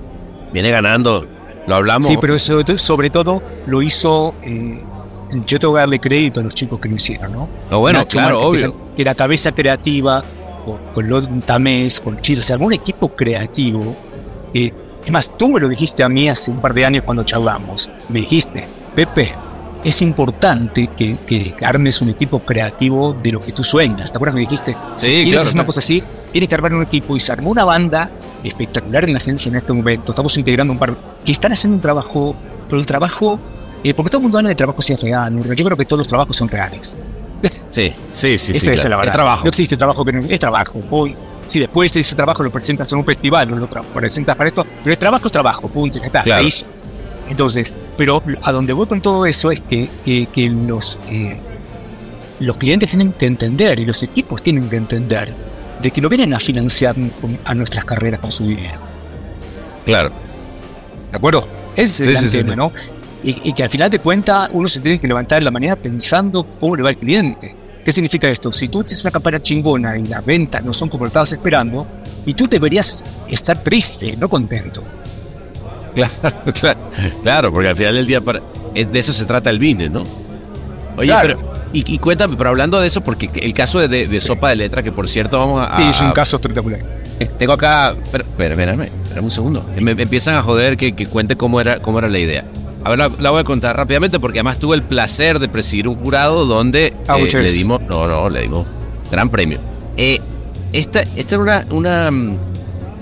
[0.53, 1.27] viene ganando.
[1.67, 2.07] Lo hablamos.
[2.07, 4.33] Sí, pero eso, sobre todo lo hizo.
[4.43, 4.81] eh,
[5.45, 7.49] yo tengo que darle crédito a los chicos que lo hicieron, ¿no?
[7.69, 8.73] No, bueno, Nacho claro, obvio.
[8.95, 10.23] Que la cabeza creativa,
[10.67, 13.95] con, con Lon Tamés, con Chile, o sea, algún equipo creativo.
[14.53, 14.71] eh,
[15.05, 17.89] es más, tú me lo dijiste a mí hace un par de años cuando charlamos.
[18.09, 19.33] Me dijiste, Pepe,
[19.81, 24.11] es importante que, que armes un equipo creativo de lo que tú sueñas.
[24.11, 24.75] ¿Te acuerdas que me dijiste?
[24.97, 26.03] Sí, si quieres claro, hacer una cosa así,
[26.33, 28.11] tienes que armar un equipo y se armó una banda
[28.43, 30.11] espectacular en la ciencia en este momento.
[30.11, 30.93] Estamos integrando un par
[31.23, 32.35] que están haciendo un trabajo,
[32.67, 33.39] pero el trabajo,
[33.85, 35.99] eh, porque todo el mundo habla de trabajo si es real, yo creo que todos
[35.99, 36.97] los trabajos son reales.
[37.69, 38.51] Sí, sí, sí.
[38.51, 38.89] Esa sí, es claro.
[38.89, 39.11] la verdad.
[39.11, 39.43] Es trabajo.
[39.43, 40.81] No existe trabajo que no es trabajo.
[40.89, 41.15] Hoy,
[41.45, 44.97] si después ese trabajo lo presentas en un festival, lo presentas para esto, pero el
[44.99, 46.41] trabajo es trabajo, punto, ya está, Claro.
[46.43, 46.65] se hizo.
[47.29, 51.37] Entonces, pero a donde voy con todo eso es que, que, que los, eh,
[52.39, 55.33] los clientes tienen que entender y los equipos tienen que entender
[55.81, 56.95] de que no vienen a financiar
[57.45, 58.79] a nuestras carreras con su dinero.
[59.85, 60.11] Claro.
[61.11, 61.47] ¿De acuerdo?
[61.75, 62.55] Ese es el Sí, gran sí, sí, tema, sí.
[62.57, 62.71] ¿no?
[63.23, 65.75] Y, y que al final de cuentas uno se tiene que levantar en la mañana
[65.75, 67.55] pensando cómo le va al cliente.
[67.83, 68.51] ¿Qué significa esto?
[68.51, 71.87] Si tú tienes una campaña chingona y las ventas no son como lo estabas esperando,
[72.25, 74.83] y tú deberías estar triste, no contento.
[75.95, 76.11] Claro,
[76.53, 76.79] claro,
[77.23, 78.39] claro, porque al final del día para,
[78.75, 80.05] de eso se trata el business, ¿no?
[80.95, 81.37] Oye, Claro.
[81.39, 84.49] pero y, y cuéntame, pero hablando de eso, porque el caso de, de- de sopa
[84.49, 85.75] de letra, que por cierto vamos a...
[85.77, 86.81] Sí, es un a- caso espectacular.
[87.19, 89.67] eh, tengo acá, espérame, espérame un segundo.
[89.81, 92.45] Me, me empiezan a joder que, que cuente cómo era, cómo era la idea.
[92.83, 95.87] A ver, la, la voy a contar rápidamente porque además tuve el placer de presidir
[95.87, 98.65] un jurado donde Ah, eh, le dimos, no, no, le dimos
[99.11, 99.59] gran premio.
[99.97, 100.19] Eh,
[100.73, 102.29] esta, esta era una, una, mm,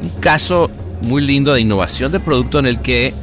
[0.02, 0.70] un caso
[1.02, 3.14] muy lindo de innovación de producto en el que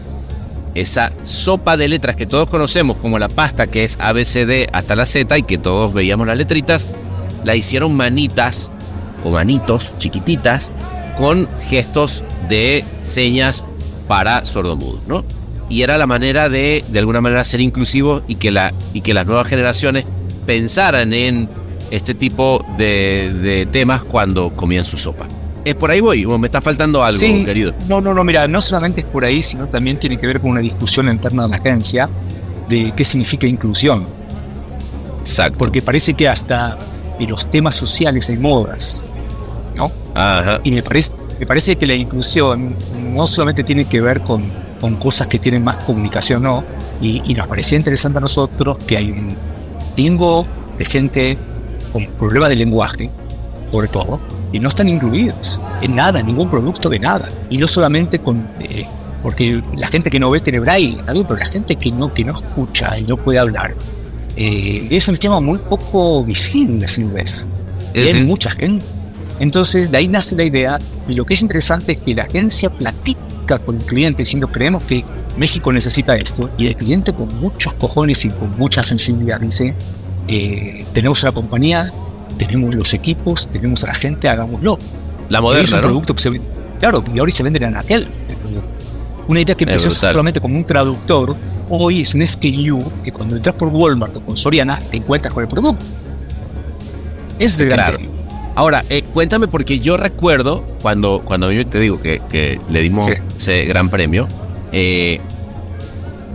[0.74, 5.07] esa sopa de letras que todos conocemos como la pasta que es ABCD hasta la
[5.07, 6.86] Z y que todos veíamos las letritas,
[7.44, 8.72] la hicieron manitas
[9.24, 10.72] o manitos chiquititas
[11.16, 13.64] con gestos de señas
[14.09, 15.24] para sordomudos, ¿no?
[15.73, 19.14] Y era la manera de, de alguna manera, ser inclusivos y que, la, y que
[19.14, 20.05] las nuevas generaciones
[20.45, 21.49] pensaran en
[21.91, 25.27] este tipo de, de temas cuando comían su sopa.
[25.64, 27.73] Es por ahí voy, o me está faltando algo, Sí, querido.
[27.89, 30.51] No, no, no, mira, no solamente es por ahí, sino también tiene que ver con
[30.51, 32.11] una discusión interna de la agencia
[32.68, 34.05] de qué significa inclusión.
[35.20, 35.59] Exacto.
[35.59, 36.79] Porque parece que hasta
[37.18, 39.07] en los temas sociales hay modas,
[39.75, 39.91] ¿no?
[40.14, 40.61] Ajá.
[40.64, 42.77] Y me parece, me parece que la inclusión
[43.11, 46.64] no solamente tiene que ver con, con cosas que tienen más comunicación, ¿no?
[47.01, 49.37] Y, y nos parecía interesante a nosotros que hay un
[49.95, 50.45] tingo
[50.76, 51.39] de gente
[51.93, 53.09] con problemas de lenguaje,
[53.70, 54.20] sobre todo,
[54.53, 57.30] y no están incluidos en nada, en ningún producto de nada.
[57.49, 58.51] Y no solamente con...
[58.59, 58.85] eh,
[59.22, 62.24] porque la gente que no ve tiene braille, también, pero la gente que no, que
[62.24, 63.76] no escucha y no puede hablar,
[64.37, 67.47] eh, es un tema muy poco visible, si ves.
[67.95, 68.85] Y hay mucha gente.
[69.39, 70.78] Entonces, de ahí nace la idea.
[71.09, 73.20] Y lo que es interesante es que la agencia platica
[73.59, 75.05] con el cliente diciendo, creemos que
[75.36, 76.50] México necesita esto.
[76.59, 79.76] Y el cliente con muchos cojones y con mucha sensibilidad dice,
[80.28, 81.92] eh, tenemos una compañía,
[82.38, 84.78] tenemos los equipos, tenemos a la gente, hagámoslo.
[85.28, 85.88] La es moderna, un ¿no?
[85.88, 86.46] producto que se vende-
[86.80, 88.09] Claro, y ahora se venden en aquel.
[89.28, 91.36] Una idea que empezó solamente como un traductor,
[91.70, 95.42] hoy es un SKU que cuando entras por Walmart o con Soriana te encuentras con
[95.44, 95.84] el producto.
[97.38, 97.98] Es gran Claro.
[98.55, 103.07] Ahora, eh, cuéntame, porque yo recuerdo cuando, cuando yo te digo que, que le dimos
[103.07, 103.12] Sí.
[103.36, 104.28] ese gran premio,
[104.72, 105.20] eh,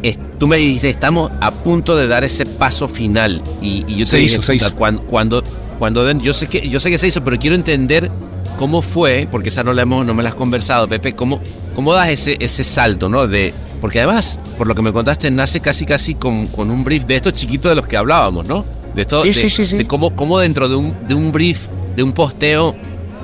[0.03, 3.41] es- tú me dijiste, estamos a punto de dar ese paso final.
[3.61, 4.75] Y, y yo te Se dije, hizo, se "Puta, hizo".
[4.75, 5.43] cuan- cuando,
[5.79, 8.11] cuando den, yo sé que, yo sé que se hizo, pero quiero entender
[8.57, 11.39] cómo fue, porque esa no la hemos, no me la has conversado, Pepe, cómo,
[11.75, 13.27] cómo das ese, ese salto, ¿no?
[13.27, 17.05] De, porque además, por lo que me contaste, nace casi casi con, con un brief
[17.05, 18.65] de estos chiquitos de los que hablábamos, ¿no?
[18.95, 19.77] De, esto, Sí, de, sí, sí, sí.
[19.77, 21.67] de cómo, cómo dentro de un, de un brief,
[21.97, 22.75] de un posteo,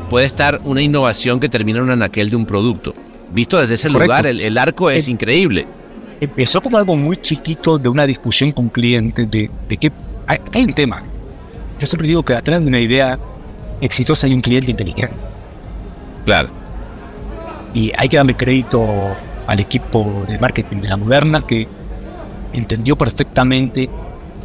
[0.10, 2.94] puede estar una innovación que termina en un anaquel de un producto.
[3.32, 4.06] Visto desde ese Correcto.
[4.06, 5.68] lugar, el, el arco es Eh, increíble.
[6.20, 9.92] Empezó como algo muy chiquito de una discusión con clientes de, de que
[10.26, 11.04] hay, hay un tema.
[11.80, 13.20] Yo siempre digo que atrás de una idea
[13.80, 15.16] exitosa hay un cliente inteligente.
[16.26, 16.50] Claro.
[17.76, 18.84] Y hay que darle crédito
[19.46, 21.68] al equipo de marketing de la Moderna que
[22.54, 23.90] entendió perfectamente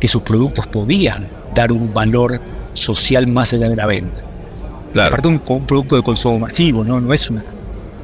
[0.01, 2.41] que sus productos podían dar un valor
[2.79, 4.20] social más allá de la venta.
[4.93, 5.09] Claro.
[5.09, 7.01] Aparte un, un producto de consumo masivo, ¿no?
[7.01, 7.45] No es una,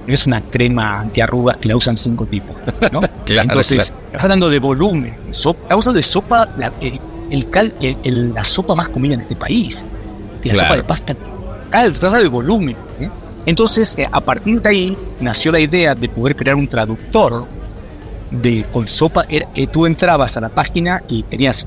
[0.06, 2.54] no es una crema antiarrugas que la usan cinco tipos,
[2.92, 3.00] ¿no?
[3.24, 4.04] Claro, Entonces, claro.
[4.06, 5.16] estás hablando de volumen.
[5.30, 7.00] so- estamos hablando de sopa, la, el,
[7.30, 9.84] el cal- el- la sopa más comida en este país.
[10.42, 11.14] Y la sopa de pasta.
[11.70, 12.76] Claro, estás hablando de volumen.
[13.00, 13.08] ¿eh?
[13.46, 17.46] Entonces, eh, a partir de ahí nació la idea de poder crear un traductor
[18.30, 19.24] de con sopa.
[19.30, 21.66] Era- eh, tú entrabas a la página y tenías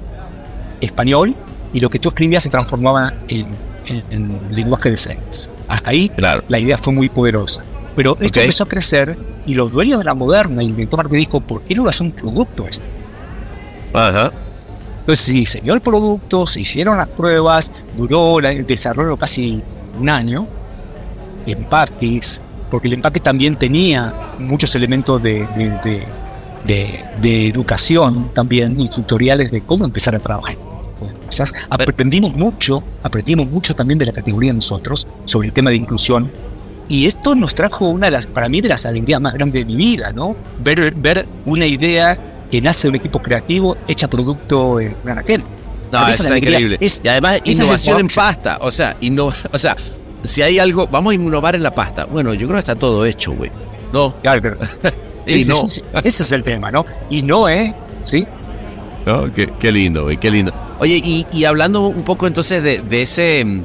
[0.79, 1.35] español
[1.73, 3.47] y lo que tú escribías se transformaba en,
[3.87, 5.49] en- en lenguaje de señas.
[5.67, 6.43] Hasta ahí Claro.
[6.47, 7.63] la idea fue muy poderosa.
[7.95, 8.43] Pero esto Ok.
[8.45, 11.87] empezó a crecer y los dueños de la moderna inventó marketing dijo, ¿por qué no
[11.87, 12.85] hace un producto esto?
[13.93, 14.31] Ajá.
[14.99, 19.63] Entonces se diseñó el producto, se hicieron las pruebas, duró el desarrollo casi
[19.99, 20.47] un año,
[21.45, 26.03] empaques, porque el empaque también tenía muchos elementos de, de, de-
[26.65, 30.57] de- de educación también, y tutoriales de cómo empezar a trabajar.
[31.69, 36.31] Aprendimos mucho, aprendimos mucho también de la categoría nosotros sobre el tema de inclusión.
[36.89, 39.73] Y esto nos trajo una de las, para mí, de las alegrías más grandes de
[39.73, 40.35] mi vida, ¿no?
[40.63, 42.17] Ver, ver una idea
[42.49, 45.41] que nace de un equipo creativo hecha producto en un anaquel.
[45.91, 46.77] No, Pero es increíble.
[46.79, 48.57] es- y además, innovación en pasta.
[48.61, 49.75] O sea, inno- o sea,
[50.23, 52.05] si hay algo, vamos a innovar en la pasta.
[52.05, 53.51] Bueno, yo creo que está todo hecho, güey.
[53.93, 54.57] No, Claro, claro.
[55.27, 55.65] y Ese, no.
[55.65, 56.85] ese- ese es el tema, ¿no?
[57.09, 57.73] Y no, ¿eh?
[58.03, 58.25] Sí.
[59.05, 60.53] No, qué, qué lindo, güey, qué lindo.
[60.79, 63.43] Oye, y, y hablando un poco entonces de, de ese...
[63.45, 63.63] mm,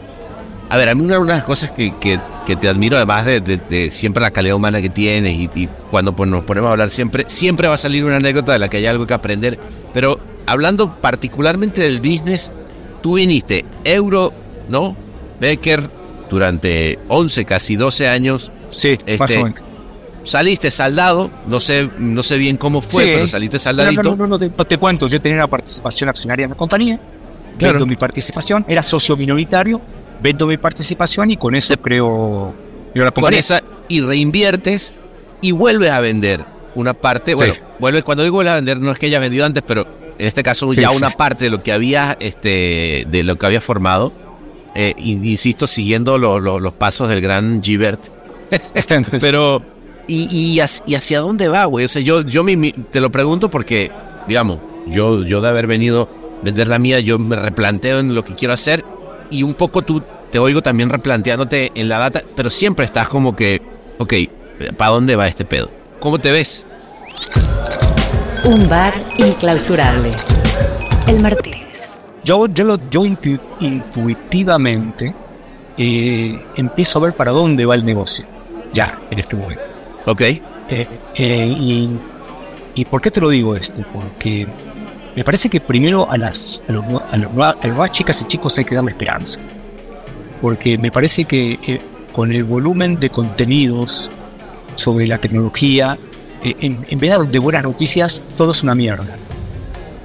[0.71, 3.41] A ver, a mí una de las cosas que, que- que te admiro, además de,
[3.41, 6.73] de- de siempre la calidad humana que tienes y, y cuando pues, nos ponemos a
[6.73, 9.59] hablar siempre, siempre va a salir una anécdota de la que hay algo que aprender.
[9.95, 12.51] Pero hablando particularmente del business,
[13.03, 14.33] tú viniste euro,
[14.69, 14.97] ¿no?
[15.41, 15.89] Becker,
[16.31, 19.19] durante 11, casi 12 años, Sí, Este.
[20.25, 23.11] Saliste saldado, no sé, no sé bien cómo fue, Sí.
[23.15, 24.03] pero saliste saldadito.
[24.03, 27.01] no, no, no, te, no te cuento, yo tenía una participación accionaria en la compañía,
[27.59, 27.75] Claro.
[27.75, 29.81] vendo mi participación, era socio minoritario,
[30.23, 32.55] vendo mi participación y con eso creo,
[32.93, 33.41] creo la con compañía.
[33.41, 34.95] esa y reinviertes
[35.41, 36.45] y vuelves a vender
[36.75, 37.35] una parte.
[37.35, 39.87] Bueno, vuelves, cuando digo vuelves a vender, no es que hayas vendido antes, pero
[40.19, 40.97] en este caso Sí, ya sí.
[40.97, 44.13] una parte de lo que había, este, de lo que había formado.
[44.75, 48.01] eh, in- insisto, siguiendo lo- lo- los pasos del gran Gilbert.
[49.21, 49.63] Pero,
[50.07, 51.85] ¿y, y, hacia, y hacia dónde va, güey?
[51.85, 53.91] O sea, yo, yo mi- mi- te lo pregunto porque,
[54.29, 56.09] digamos, yo, yo de haber venido
[56.41, 58.85] a vender la mía, yo me replanteo en lo que quiero hacer
[59.31, 63.37] y un poco tú te oigo también replanteándote en la data, pero siempre estás como
[63.37, 63.61] que,
[63.99, 64.15] ok,
[64.77, 65.71] ¿para dónde va este pedo?
[66.01, 66.67] ¿Cómo te ves?
[68.45, 70.11] Un bar inclausurable.
[71.07, 71.97] El Martínez.
[72.25, 75.15] Yo, yo, lo, yo intu- intuitivamente
[75.77, 78.25] eh, empiezo a ver para dónde va el negocio,
[78.73, 79.63] ya, en este momento.
[80.07, 80.87] Ok, Eh,
[81.17, 81.89] eh, y,
[82.75, 83.85] ¿Y por qué te lo digo esto?
[83.93, 84.47] Porque
[85.15, 88.57] me parece que primero a las, a los, a los a las chicas y chicos
[88.59, 89.41] hay que darle esperanza.
[90.41, 91.81] Porque me parece que eh,
[92.13, 94.11] con el volumen de contenidos
[94.75, 95.99] sobre la tecnología,
[96.43, 99.17] en, en vez de buenas noticias, todo es una mierda.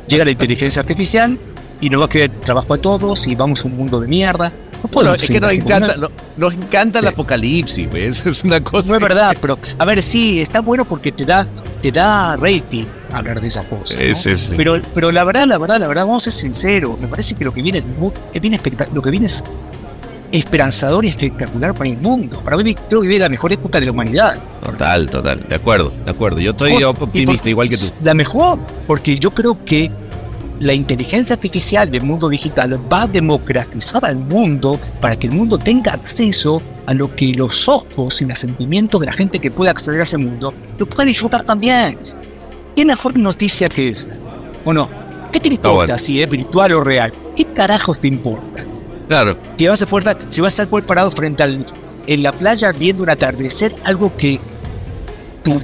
[0.07, 1.37] Llega la inteligencia artificial
[1.79, 4.51] y nos va a quedar trabajo a todos y vamos a un mundo de mierda.
[4.84, 7.09] No Bueno, es que nos encanta, no- nos encanta el Sí.
[7.11, 7.88] apocalipsis.
[7.93, 8.88] Eso es una cosa.
[8.89, 11.47] no, es verdad, pero a ver, sí, está bueno porque te da,
[11.82, 13.97] te da rating hablar de esas cosas.
[14.17, 14.53] sí, sí.
[14.55, 16.99] Pero, pero la verdad, la verdad, la verdad, vamos a ser sinceros.
[16.99, 18.59] Me parece que lo que viene es, muy- es bien
[18.93, 19.43] lo que viene es
[20.32, 22.41] esperanzador y espectacular para el mundo.
[22.43, 24.38] Para mí creo que viene la mejor época de la humanidad.
[24.63, 25.45] Total, total.
[25.47, 26.39] De acuerdo, de acuerdo.
[26.39, 27.86] Yo estoy Por- optimista, por- igual que tú.
[28.01, 29.89] La mejor, porque yo creo que
[30.59, 35.57] la inteligencia artificial del mundo digital va a democratizar al mundo para que el mundo
[35.57, 39.71] tenga acceso a lo que los ojos y los sentimientos de la gente que pueda
[39.71, 41.97] acceder a ese mundo lo puedan disfrutar también.
[42.75, 44.17] ¿Qué mejor noticia que esa?
[44.65, 44.89] ¿O no?
[45.31, 45.97] ¿Qué te importa bueno.
[45.97, 47.13] si es virtual o real?
[47.35, 48.63] ¿Qué carajos te importa?
[49.07, 51.65] Claro, Si vas a, fuerza, si vas a estar parado frente al,
[52.07, 54.39] en la playa viendo un atardecer, algo que
[55.43, 55.61] tu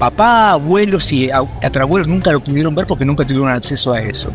[0.00, 4.30] papá, abuelos y abuelos nunca lo pudieron ver porque nunca tuvieron acceso a eso.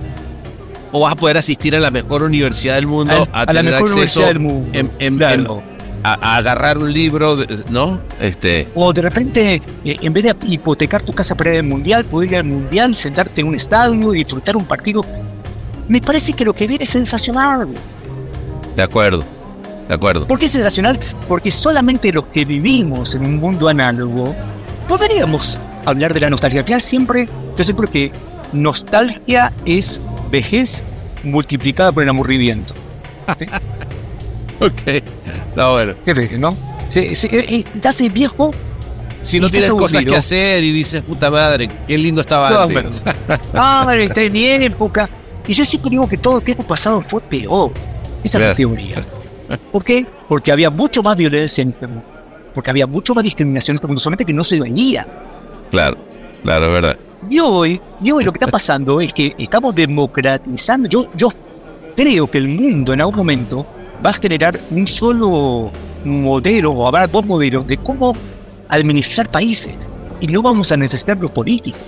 [0.94, 3.60] o vas a poder asistir a la mejor universidad del mundo, A- a, a la
[3.60, 4.70] tener mejor acceso universidad del mundo.
[4.72, 5.62] en- en- Claro.
[5.68, 8.00] en- a, a agarrar un libro, de- ¿no?
[8.22, 12.06] Este, O de repente, eh, en vez de hipotecar tu casa para ir al mundial,
[12.06, 15.04] poder ir al mundial, sentarte en un estadio y disfrutar un partido
[15.90, 17.68] me parece que lo que viene es sensacional.
[18.78, 19.24] De acuerdo,
[19.90, 20.28] de acuerdo.
[20.28, 20.98] ¿Por qué es sensacional?
[21.28, 24.34] Porque solamente los que vivimos en un mundo análogo
[24.88, 26.64] podríamos hablar de la nostalgia.
[26.66, 27.28] Ya siempre,
[27.58, 28.12] yo siempre que
[28.54, 30.84] nostalgia es vejez
[31.24, 32.74] multiplicada por el aburrimiento.
[34.60, 35.94] ok, está bueno.
[36.06, 36.58] ¿Qué ves, no?
[36.90, 38.54] Sí, eh, eh, te hace viejo
[39.22, 43.04] si no tienes cosas que hacer y dices, puta madre, qué lindo estaba No, antes.
[43.54, 45.10] Ah, está en mi época.
[45.48, 47.72] Y yo siempre digo que todo el tiempo pasado fue peor.
[48.24, 49.04] Esa es la teoría.
[49.72, 50.06] ¿Por qué?
[50.28, 52.15] Porque había mucho más violencia en este mundo.
[52.56, 55.06] Porque había mucho más discriminación en este mundo, solamente que no se veía.
[55.70, 55.98] claro,
[56.44, 56.98] claro, es verdad.
[57.30, 60.88] Y hoy, y hoy lo que está pasando es que estamos democratizando.
[60.88, 61.30] Yo, yo
[61.96, 63.66] creo que el mundo en algún momento
[64.06, 65.72] va a generar un solo
[66.06, 68.16] modelo, o habrá dos modelos, de cómo
[68.70, 69.74] administrar países.
[70.22, 71.82] Y no vamos a necesitar los políticos.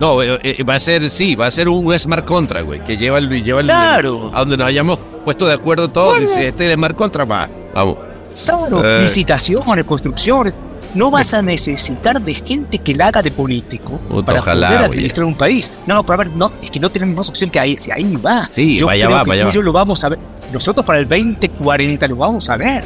[0.00, 2.96] No, eh, eh, va a ser, sí, va a ser un smart contract, güey, que
[2.96, 4.32] lleva el, lleva el, Claro.
[4.34, 6.10] a donde nos hayamos puesto de acuerdo todos.
[6.14, 6.26] Bueno.
[6.26, 7.96] Dice, este es el smart contract, va, vamos.
[8.44, 9.02] Claro, Eh.
[9.02, 10.54] licitaciones, construcciones.
[10.94, 15.26] No vas a necesitar de gente que la haga de político para ojalá, poder administrar
[15.26, 15.72] un país.
[15.88, 17.76] No, pero a ver, no, es que no tenemos más opción que ahí.
[17.78, 18.48] Si ahí va.
[18.52, 19.54] Sí, Yo vaya creo va, que vaya tú va.
[19.54, 20.18] yo lo vamos a ver.
[20.52, 22.84] Nosotros para el 2040 lo vamos a ver.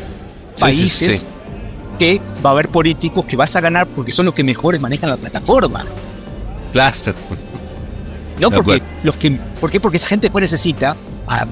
[0.57, 1.27] Sí, Países sí,
[1.99, 5.11] que va a haber políticos que vas a ganar porque son los que mejores manejan
[5.11, 5.85] la plataforma.
[6.73, 6.97] Claro.
[8.41, 9.33] No porque los que.
[9.61, 9.81] ¿Por qué?
[9.81, 10.97] Porque esa gente pues necesita
[11.27, 11.47] a,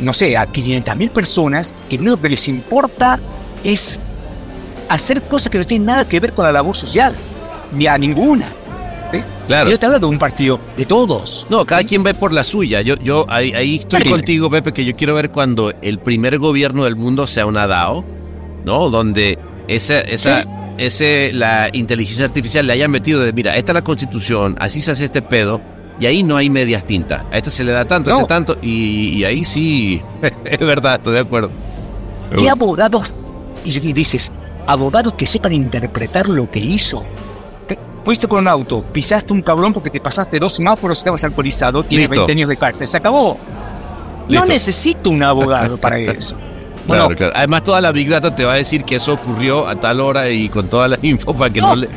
[0.00, 3.18] no sé, a 500 mil personas que lo único que les importa
[3.64, 3.98] es
[4.88, 7.14] hacer cosas que no tienen nada que ver con la labor social.
[7.72, 8.52] Ni a ninguna.
[9.46, 9.70] Claro.
[9.70, 11.46] Yo estoy hablando de un partido de todos.
[11.48, 12.82] No, cada quien ve por la suya.
[12.82, 16.84] Yo, yo ahí, ahí estoy contigo, Pepe, que yo quiero ver cuando el primer gobierno
[16.84, 18.04] del mundo sea una DAO,
[18.66, 18.90] ¿no?
[18.90, 20.44] Donde esa, esa,
[20.76, 24.90] ese, la inteligencia artificial le haya metido de, mira, esta es la constitución, así se
[24.90, 25.62] hace este pedo,
[25.98, 27.22] y ahí no hay medias tintas.
[27.32, 28.18] A esta se le da tanto, a No.
[28.20, 30.02] este tanto, y, y ahí sí,
[30.44, 31.50] es verdad, estoy de acuerdo.
[32.36, 33.14] ¿Qué abogados?
[33.64, 34.30] Y dices,
[34.66, 37.02] abogados que sepan interpretar lo que hizo.
[37.66, 41.82] Te- fuiste con un auto, pisaste un cabrón porque te pasaste dos semáforos, estabas alcoholizado,
[41.84, 42.22] tienes Listo.
[42.26, 42.88] 20 años de cárcel.
[42.88, 43.36] Se acabó.
[44.28, 44.46] Listo.
[44.46, 46.36] No necesito un abogado para eso.
[46.88, 47.32] Claro, Bueno, claro.
[47.36, 50.30] Además, toda la Big Data te va a decir que eso ocurrió a tal hora
[50.30, 51.76] y con toda la info para que no, No.
[51.76, 51.88] le.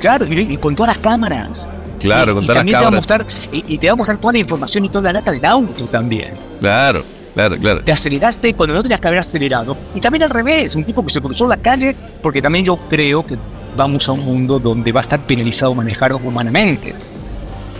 [0.00, 1.68] Claro, y, con todas las cámaras.
[2.00, 3.26] Claro, y, con y todas las también te va a cámaras.
[3.28, 5.44] mostrar, y, y te va a mostrar toda la información y toda la data del
[5.44, 6.34] auto también.
[6.58, 7.04] Claro,
[7.36, 7.82] claro, claro.
[7.84, 9.76] Te aceleraste cuando no tenías que haber acelerado.
[9.94, 13.24] Y también al revés, un tipo que se cruzó la calle, porque también yo creo
[13.24, 13.36] que
[13.76, 16.94] vamos a un mundo donde va a estar penalizado manejar humanamente.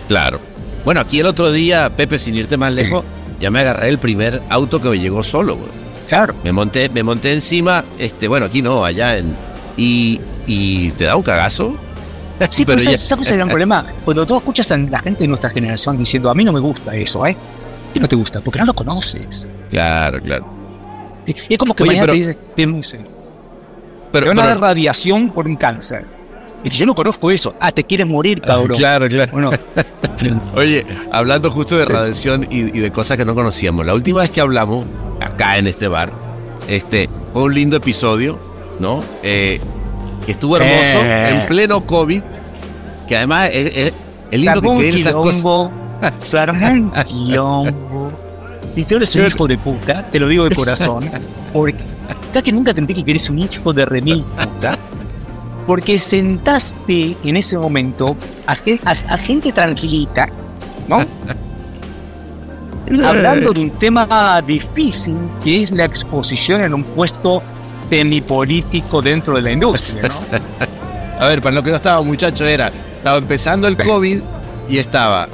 [0.07, 0.39] Claro.
[0.85, 3.03] Bueno, aquí el otro día, Pepe, sin irte más lejos,
[3.41, 5.69] ya me agarré el primer auto que me llegó solo, güey.
[6.07, 6.33] Claro.
[6.43, 9.35] Me monté, me monté encima, este, bueno, aquí no, allá en.
[9.75, 11.75] Y, y te da un cagazo.
[12.49, 13.85] Sí, pero, ya- ¿sabes ¿sabes cuál es el gran problema?
[14.05, 16.95] Cuando tú escuchas a la gente de nuestra generación diciendo, a mí no me gusta
[16.95, 17.35] eso, ¿eh?
[17.97, 18.41] ¿Qué no te gusta?
[18.41, 19.49] Porque no lo conoces.
[19.71, 20.45] Claro, claro.
[21.25, 23.07] Y y es como que Oye, mañana pero- te dicen, te dicen,
[24.11, 26.05] Pero, te van a pero- dar radiación por un cáncer.
[26.63, 27.55] Y yo no conozco eso.
[27.59, 28.77] Ah, te quieres morir, cabrón.
[28.77, 29.31] Claro, claro.
[29.31, 29.51] Bueno,
[30.55, 34.29] Oye, hablando justo de radiación y, y de cosas que no conocíamos, la última vez
[34.29, 34.85] que hablamos,
[35.19, 36.13] acá en este bar,
[36.67, 38.39] este, fue un lindo episodio,
[38.79, 39.03] ¿no?
[39.23, 39.59] Eh,
[40.27, 41.29] estuvo hermoso, Eh.
[41.29, 42.21] en pleno COVID,
[43.07, 43.93] que además es, es-
[44.29, 45.71] es lindo que queden esas cosas.
[46.71, 48.11] un quilombo.
[48.75, 51.09] Y tú eres un hijo de puta, te lo digo de corazón.
[51.53, 51.77] Porque,
[52.31, 54.77] ¿sabes que nunca te entendí que eres un hijo de remil puta?
[55.65, 58.55] Porque sentaste en ese momento a-
[59.13, 60.29] a gente tranquilita,
[60.87, 60.99] ¿no?
[63.05, 67.43] Hablando de un tema difícil, que es la exposición en un puesto
[67.89, 71.19] semipolítico dentro de la industria, ¿no?
[71.19, 74.21] A ver, para lo que no estaba, muchacho, era, estaba empezando el COVID
[74.69, 75.27] y estaba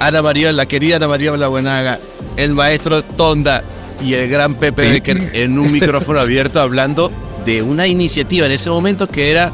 [0.00, 1.98] Ana María, la querida Ana María Blabuenaga,
[2.36, 3.62] el maestro Tonda
[4.04, 7.10] y el gran Pepe Becker en un micrófono abierto hablando
[7.46, 9.52] de una iniciativa en ese momento que era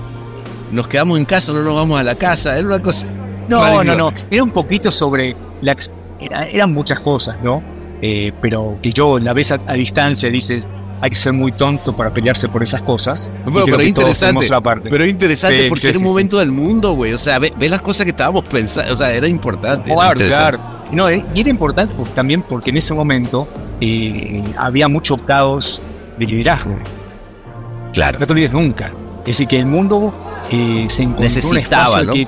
[0.73, 3.09] nos quedamos en casa, no nos vamos a la casa, era una cosa.
[3.49, 3.97] No, rarísima.
[3.97, 4.17] no, no.
[4.31, 5.75] Era un poquito sobre la.
[6.21, 7.61] era- eran muchas cosas, ¿no?
[8.01, 10.63] Eh, pero que yo la ves a, a distancia dices,
[11.03, 13.33] hay que ser muy tonto para pelearse por esas cosas.
[13.45, 14.27] Bueno, pero todos interesante.
[14.35, 14.91] fuimos la parte.
[14.91, 17.13] Pero interesante Sí, porque sí, era un sí, momento del mundo, güey.
[17.15, 18.93] O sea, ve, ve las cosas que estábamos pensando.
[18.93, 19.91] O sea, era importante.
[19.93, 20.59] Claro, claro.
[20.93, 23.49] No, eh, y era importante por- también porque en ese momento
[23.81, 25.81] eh, había mucho caos
[26.19, 26.77] de liderazgo.
[27.93, 28.19] Claro.
[28.19, 28.89] No te olvides nunca.
[29.21, 30.13] Es decir, que el mundo
[30.51, 32.13] eh, se encontró Necesitaba, un ¿no?
[32.13, 32.27] que,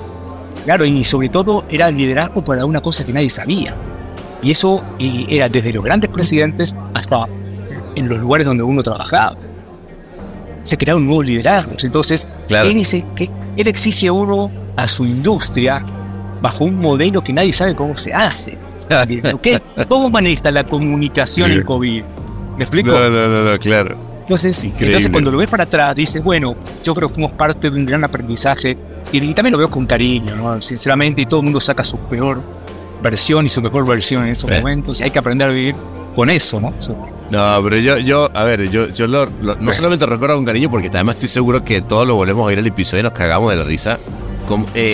[0.65, 3.75] claro, y sobre todo era el liderazgo para una cosa que nadie sabía.
[4.43, 7.27] Y eso era desde los grandes presidentes hasta
[7.97, 9.37] en los lugares donde uno trabajaba.
[10.63, 11.83] Se crearon nuevos liderazgos.
[11.85, 12.69] Entonces, Claro.
[12.69, 15.85] él, dice que él exige a uno a su industria
[16.41, 18.59] bajo un modelo que nadie sabe cómo se hace.
[19.43, 19.61] ¿Qué?
[19.89, 22.03] ¿Cómo maneja la comunicación el COVID?
[22.57, 22.91] ¿Me explico?
[22.91, 23.97] No, no, no, no, claro.
[24.23, 27.77] Entonces, entonces cuando lo ves para atrás, dices, bueno, yo creo que fuimos parte de
[27.79, 28.77] un gran aprendizaje
[29.11, 30.63] y, también lo veo con cariño, ¿no?
[30.63, 32.43] Sinceramente, y todo el mundo saca su peor
[33.03, 34.59] versión y su mejor versión en esos Eh.
[34.61, 35.75] momentos y hay que aprender a vivir
[36.15, 36.73] con eso, ¿no?
[37.33, 40.45] No, pero yo, yo, a ver, yo, yo lo, lo- no solamente lo recuerdo con
[40.45, 43.13] cariño, porque además estoy seguro que todos lo volvemos a oír el episodio y nos
[43.13, 43.99] cagamos de la risa.
[44.47, 44.89] Como, eh,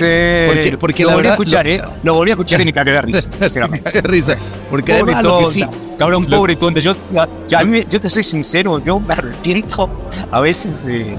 [0.47, 1.83] Sí, porque, porque lo la volví a escuchar, lo- ¿eh?
[2.05, 3.91] Lo volví a escuchar y me cagué de risa, sinceramente.
[3.91, 4.37] de risa.
[4.71, 5.61] Porque Pobre además lo que sí.
[5.63, 6.79] tonta, cabrón, pobre tonta.
[6.81, 9.91] Yo, a mí yo te soy sincero, yo me arrepiento
[10.31, 11.17] a veces de.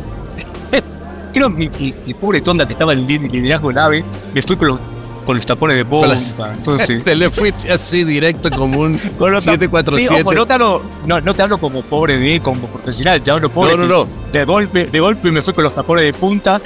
[1.34, 4.56] Creo que mi, mi pobre tonta que estaba en el liderazgo del AVE, me fui
[4.56, 4.80] con los,
[5.30, 9.46] con los tapones de las- Entonces, Te le fuiste así directo como un con los
[9.46, 10.08] tap- 747.
[10.16, 13.30] Sí, ojo, no, te hablo, no, no te hablo como pobre de como profesional, te
[13.30, 13.78] hablo pobre.
[13.78, 14.08] No, no, no.
[14.34, 16.60] De golpe, de golpe me fui con los tapones de punta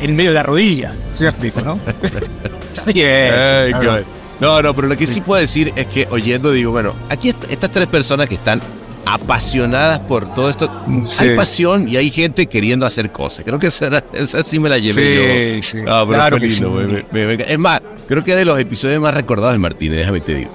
[0.00, 0.94] en medio de la rodilla.
[1.12, 1.78] ¿Sí me explico, no?
[2.74, 3.34] Está bien.
[3.34, 4.04] Ay.
[4.40, 7.50] No, no, pero lo que sí puedo decir es que oyendo digo, bueno, aquí est-
[7.50, 8.62] estas tres personas que están
[9.06, 10.70] apasionadas por todo esto,
[11.06, 11.24] Sí.
[11.28, 13.44] hay pasión y hay gente queriendo hacer cosas.
[13.44, 14.02] Creo que esa,
[14.44, 15.78] sí me la llevé Sí, yo.
[15.80, 15.84] sí.
[15.88, 16.72] Ah, pero Claro fue que lindo, sí.
[16.86, 19.58] güey, me- me- me- Es más, creo que es de los episodios más recordados de
[19.58, 20.50] Martínez, déjame te digo.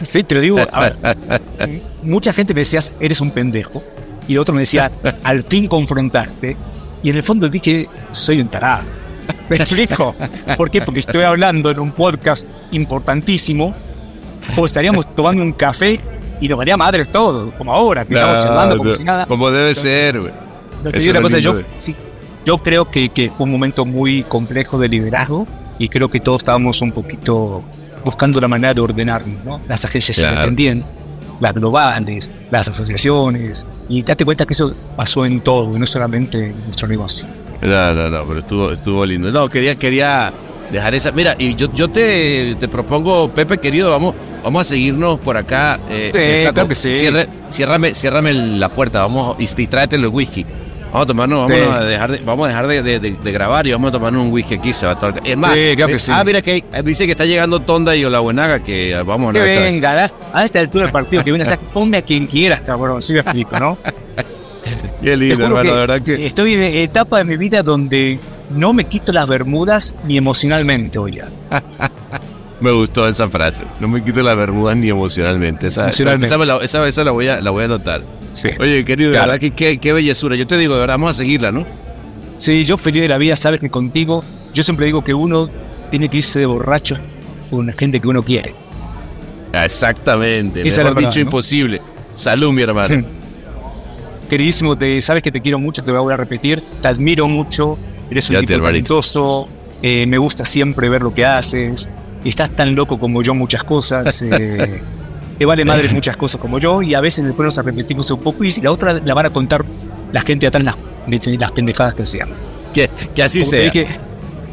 [0.00, 0.58] Sí, te lo digo.
[0.72, 0.96] A ver,
[2.02, 3.82] mucha gente me decía, eres un pendejo.
[4.28, 4.90] Y el otro me decía,
[5.24, 6.56] al fin confrontaste.
[7.02, 8.84] Y en el fondo dije, soy un tarado.
[9.48, 10.14] ¿Me explico?
[10.56, 10.80] ¿Por qué?
[10.80, 13.74] Porque estoy hablando en un podcast importantísimo.
[14.56, 16.00] O estaríamos tomando un café
[16.44, 19.26] y nos daría madre todo, como ahora, que estamos charlando como No, si nada.
[19.26, 20.32] Como debe ser, güey.
[20.84, 20.90] No,
[21.38, 21.94] yo, de- sí,
[22.44, 25.46] yo creo que, que fue un momento muy complejo de liderazgo
[25.78, 27.62] y creo que todos estábamos un poquito
[28.04, 29.60] buscando la manera de ordenarnos, ¿no?
[29.68, 30.34] Las agencias Claro.
[30.34, 30.88] independientes,
[31.40, 36.46] las globales, las asociaciones, y date cuenta que eso pasó en todo, y no solamente
[36.48, 37.28] en nuestro negocio.
[37.60, 39.30] No, no, no, pero estuvo, estuvo lindo.
[39.30, 40.32] No, quería, quería
[40.72, 41.12] dejar esa.
[41.12, 45.78] Mira, y yo, yo te, te propongo, Pepe, querido, vamos, vamos a seguirnos por acá.
[45.90, 46.94] Eh, Sí, eh, flaco, claro que sí.
[46.94, 50.44] cierre- ciérrame, ciérrame la puerta, vamos, y, y tráetelo el whisky.
[50.92, 51.70] Vamos a tomarnos, vamos Sí.
[51.72, 54.24] a dejar, de, vamos a dejar de, de- de- de grabar y vamos a tomarnos
[54.26, 54.74] un whisky aquí.
[54.74, 56.12] Se va a estar- Es más, Sí, claro que eh, sí.
[56.14, 60.10] ah, mira que dice que está llegando Tonda y Olabuenaga, que vamos a Que venga,
[60.34, 63.20] a esta altura del partido que viene a ponme a quien quieras, cabrón, sí me
[63.20, 63.78] explico, ¿no?
[65.02, 66.26] Qué lindo, hermano, de verdad que.
[66.26, 68.20] Estoy en etapa de mi vida donde
[68.50, 71.22] no me quito las bermudas ni emocionalmente, oye.
[72.62, 73.64] Me gustó esa frase.
[73.80, 75.66] No me quito las bermudas ni emocionalmente.
[75.66, 76.26] Esa, Emocionalmente.
[76.34, 78.02] esa esa- esa la voy a, la voy a anotar.
[78.32, 78.48] Sí.
[78.60, 79.32] Oye, querido, de Claro.
[79.32, 80.36] verdad que qué, qué bellezura.
[80.36, 81.66] Yo te digo, de verdad, vamos a seguirla, ¿no?
[82.38, 85.48] Sí, yo feliz de la vida, sabes que contigo, yo siempre digo que uno
[85.90, 86.96] tiene que irse de borracho
[87.50, 88.54] con la gente que uno quiere.
[89.52, 90.60] Exactamente.
[90.66, 91.20] Esa es Mejor dicho, ¿no?
[91.22, 91.80] imposible.
[92.14, 92.88] Salud, mi hermano.
[92.88, 93.04] Sí.
[94.30, 97.28] Queridísimo, te, sabes que te quiero mucho, te voy a volver a repetir, te admiro
[97.28, 97.76] mucho,
[98.10, 99.48] eres un Fíjate, tipo talentoso,
[99.82, 101.90] eh, me gusta siempre ver lo que haces,
[102.28, 104.80] estás tan loco como yo muchas cosas, eh,
[105.38, 108.44] te vale madre muchas cosas como yo y a veces después nos arrepentimos un poco
[108.44, 109.64] y la otra la van a contar
[110.12, 110.76] la gente atrás las,
[111.38, 112.28] las pendejadas que sean.
[112.74, 113.70] Que, que así Como te sea.
[113.70, 113.86] dije-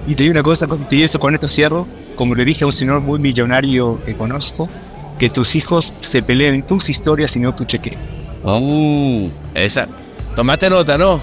[0.07, 2.73] y te digo una cosa, y eso con esto cierro, como le dije a un
[2.73, 4.67] señor muy millonario que conozco,
[5.19, 7.95] que tus hijos se peleen en tus historias y no tu cheque.
[8.43, 9.87] Uh, esa.
[10.35, 11.19] Tomate nota, ¿no?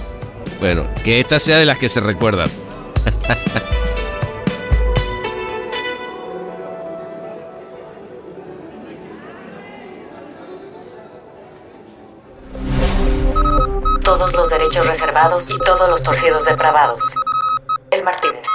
[0.61, 2.49] Bueno, que esta sea de las que se recuerdan.
[14.16, 17.04] Todos los derechos reservados y todos los torcidos depravados.
[17.90, 18.46] El Martínez.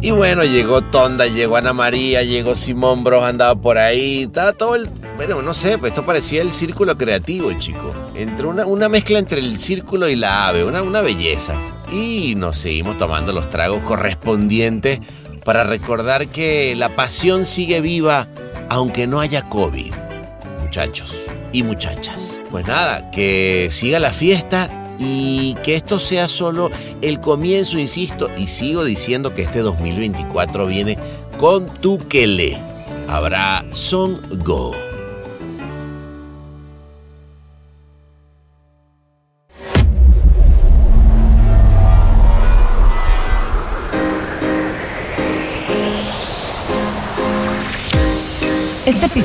[0.00, 4.22] Y bueno, llegó Tonda, llegó Ana María, llegó Simón Bros, andaba por ahí.
[4.22, 4.88] Estaba todo el.
[5.16, 7.92] Bueno, no sé, pues esto parecía el círculo creativo, chico.
[8.14, 11.56] Entre una, una mezcla entre el círculo y la ave, una, una belleza.
[11.90, 15.00] Y nos seguimos tomando los tragos correspondientes
[15.50, 18.28] para recordar que la pasión sigue viva
[18.68, 19.92] aunque no haya COVID.
[20.60, 21.12] Muchachos
[21.50, 22.40] y muchachas.
[22.52, 26.70] Pues nada, que siga la fiesta y que esto sea solo
[27.02, 30.96] el comienzo, insisto, y sigo diciendo que este 2024 viene
[31.40, 32.56] con tu que le.
[33.08, 34.89] Habrá Son Go.